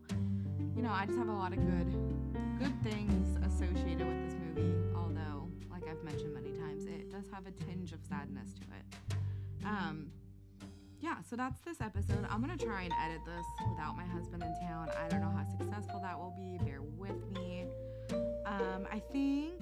you 0.74 0.82
know 0.82 0.90
i 0.90 1.04
just 1.06 1.18
have 1.18 1.28
a 1.28 1.32
lot 1.32 1.52
of 1.52 1.58
good 1.58 2.58
good 2.58 2.82
things 2.82 3.36
associated 3.46 4.06
with 4.06 4.24
this 4.24 4.34
movie 4.34 4.74
Although 4.94 5.48
like 5.70 5.82
I've 5.88 6.02
mentioned 6.04 6.34
many 6.34 6.52
times, 6.52 6.86
it 6.86 7.10
does 7.10 7.24
have 7.32 7.46
a 7.46 7.50
tinge 7.64 7.92
of 7.92 8.00
sadness 8.08 8.52
to 8.54 8.62
it. 8.62 9.16
Um, 9.64 10.10
yeah, 11.00 11.16
so 11.28 11.36
that's 11.36 11.60
this 11.60 11.80
episode. 11.80 12.26
I'm 12.28 12.40
gonna 12.40 12.56
try 12.56 12.82
and 12.82 12.92
edit 13.02 13.20
this 13.24 13.46
without 13.70 13.96
my 13.96 14.04
husband 14.04 14.42
in 14.42 14.68
town. 14.68 14.88
I 15.02 15.08
don't 15.08 15.20
know 15.20 15.30
how 15.30 15.44
successful 15.58 16.00
that 16.02 16.18
will 16.18 16.34
be. 16.36 16.58
Bear 16.64 16.82
with 16.82 17.30
me. 17.32 17.66
Um, 18.12 18.86
I 18.90 19.00
think, 19.12 19.52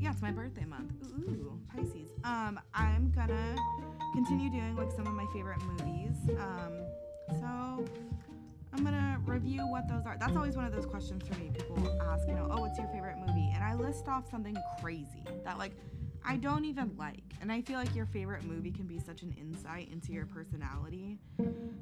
yeah, 0.00 0.10
it's 0.10 0.22
my 0.22 0.30
birthday 0.30 0.64
month. 0.64 0.92
Ooh, 1.18 1.58
Pisces. 1.74 2.10
Um, 2.24 2.60
I'm 2.74 3.10
gonna 3.14 3.56
continue 4.14 4.50
doing 4.50 4.76
like 4.76 4.92
some 4.92 5.06
of 5.06 5.12
my 5.12 5.26
favorite 5.32 5.60
movies. 5.62 6.16
Um, 6.38 6.72
so 7.40 7.84
I'm 8.72 8.84
gonna 8.84 9.20
review 9.26 9.66
what 9.68 9.88
those 9.88 10.06
are. 10.06 10.16
That's 10.18 10.36
always 10.36 10.56
one 10.56 10.64
of 10.64 10.72
those 10.72 10.86
questions 10.86 11.22
for 11.26 11.38
me. 11.38 11.50
People 11.54 11.98
ask, 12.02 12.26
you 12.28 12.34
know, 12.34 12.48
oh, 12.50 12.60
what's 12.60 12.78
your 12.78 12.88
favorite 12.88 13.16
movie? 13.18 13.50
And 13.54 13.62
I 13.62 13.74
list 13.74 14.08
off 14.08 14.30
something 14.30 14.56
crazy 14.80 15.24
that 15.44 15.58
like 15.58 15.72
I 16.24 16.36
don't 16.36 16.64
even 16.64 16.92
like. 16.98 17.22
And 17.40 17.50
I 17.50 17.62
feel 17.62 17.76
like 17.76 17.94
your 17.94 18.06
favorite 18.06 18.44
movie 18.44 18.70
can 18.70 18.86
be 18.86 18.98
such 18.98 19.22
an 19.22 19.34
insight 19.38 19.88
into 19.92 20.12
your 20.12 20.26
personality. 20.26 21.18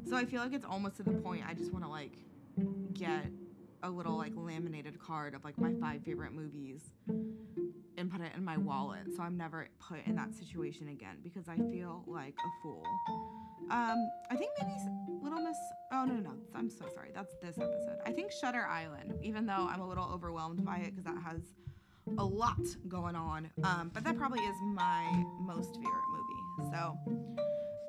So 0.08 0.16
I 0.16 0.24
feel 0.24 0.40
like 0.40 0.52
it's 0.52 0.64
almost 0.64 0.96
to 0.98 1.02
the 1.02 1.12
point 1.12 1.42
I 1.48 1.54
just 1.54 1.72
want 1.72 1.84
to 1.84 1.90
like 1.90 2.12
get 2.92 3.26
a 3.82 3.90
little 3.90 4.16
like 4.16 4.32
laminated 4.34 4.98
card 4.98 5.34
of 5.34 5.44
like 5.44 5.58
my 5.58 5.72
five 5.80 6.02
favorite 6.02 6.32
movies 6.32 6.80
and 7.98 8.10
put 8.10 8.20
it 8.20 8.32
in 8.36 8.44
my 8.44 8.56
wallet 8.56 9.06
so 9.16 9.22
I'm 9.22 9.36
never 9.36 9.68
put 9.78 9.98
in 10.06 10.16
that 10.16 10.34
situation 10.34 10.88
again 10.88 11.16
because 11.22 11.48
I 11.48 11.56
feel 11.56 12.04
like 12.06 12.34
a 12.34 12.62
fool. 12.62 12.84
Um, 13.70 14.08
I 14.30 14.36
think 14.36 14.52
maybe 14.60 14.72
Little 15.22 15.40
Miss. 15.40 15.56
Oh 15.92 16.04
no, 16.04 16.14
no, 16.14 16.20
no! 16.20 16.32
I'm 16.54 16.70
so 16.70 16.84
sorry. 16.94 17.10
That's 17.14 17.34
this 17.42 17.56
episode. 17.56 17.98
I 18.04 18.12
think 18.12 18.30
Shutter 18.30 18.64
Island. 18.64 19.14
Even 19.22 19.46
though 19.46 19.66
I'm 19.68 19.80
a 19.80 19.88
little 19.88 20.08
overwhelmed 20.12 20.64
by 20.64 20.76
it 20.76 20.94
because 20.94 21.04
that 21.04 21.20
has 21.22 21.40
a 22.18 22.24
lot 22.24 22.60
going 22.88 23.16
on. 23.16 23.50
Um, 23.64 23.90
but 23.92 24.04
that 24.04 24.16
probably 24.16 24.40
is 24.40 24.56
my 24.74 25.24
most 25.40 25.74
favorite 25.74 26.10
movie. 26.12 26.70
So 26.72 26.96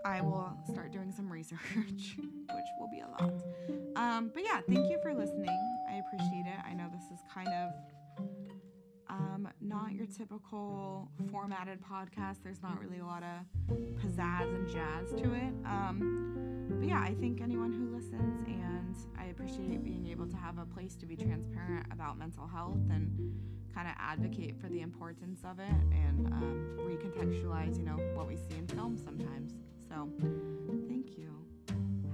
I 0.07 0.21
will 0.21 0.53
start 0.71 0.93
doing 0.93 1.11
some 1.11 1.29
research, 1.29 1.59
which 1.75 2.69
will 2.79 2.89
be 2.89 3.01
a 3.01 3.09
lot. 3.09 3.33
Um, 3.97 4.31
but 4.33 4.41
yeah, 4.41 4.61
thank 4.65 4.89
you 4.89 4.99
for 5.01 5.13
listening. 5.13 5.49
I 5.89 5.95
appreciate 5.95 6.45
it. 6.45 6.59
I 6.65 6.73
know 6.73 6.85
this 6.93 7.03
is 7.11 7.19
kind 7.33 7.49
of 7.49 7.73
um, 9.09 9.49
not 9.59 9.91
your 9.91 10.05
typical 10.05 11.11
formatted 11.29 11.79
podcast. 11.81 12.37
There's 12.41 12.63
not 12.63 12.79
really 12.79 12.99
a 12.99 13.05
lot 13.05 13.21
of 13.21 13.77
pizzazz 13.97 14.55
and 14.55 14.69
jazz 14.69 15.11
to 15.21 15.33
it. 15.33 15.53
Um, 15.65 16.67
but 16.79 16.87
yeah, 16.87 17.01
I 17.01 17.13
think 17.13 17.41
anyone 17.41 17.73
who 17.73 17.93
listens, 17.93 18.47
and 18.47 18.95
I 19.19 19.25
appreciate 19.25 19.83
being 19.83 20.07
able 20.07 20.27
to 20.27 20.37
have 20.37 20.57
a 20.57 20.65
place 20.65 20.95
to 20.95 21.05
be 21.05 21.17
transparent 21.17 21.85
about 21.91 22.17
mental 22.17 22.47
health 22.47 22.79
and 22.89 23.11
kind 23.75 23.89
of 23.89 23.95
advocate 23.99 24.55
for 24.61 24.69
the 24.69 24.79
importance 24.79 25.41
of 25.43 25.59
it 25.59 25.65
and 25.91 26.27
um, 26.27 26.77
recontextualize, 26.79 27.77
you 27.77 27.83
know, 27.83 27.97
what 28.13 28.25
we 28.25 28.37
see 28.37 28.57
in 28.57 28.67
film 28.67 28.97
sometimes. 28.97 29.53
So, 29.89 30.09
thank 30.87 31.17
you. 31.17 31.31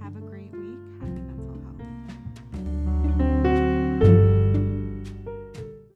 Have 0.02 0.16
a 0.16 0.20
great 0.20 0.52
week. 0.52 0.80
Happy 1.02 1.23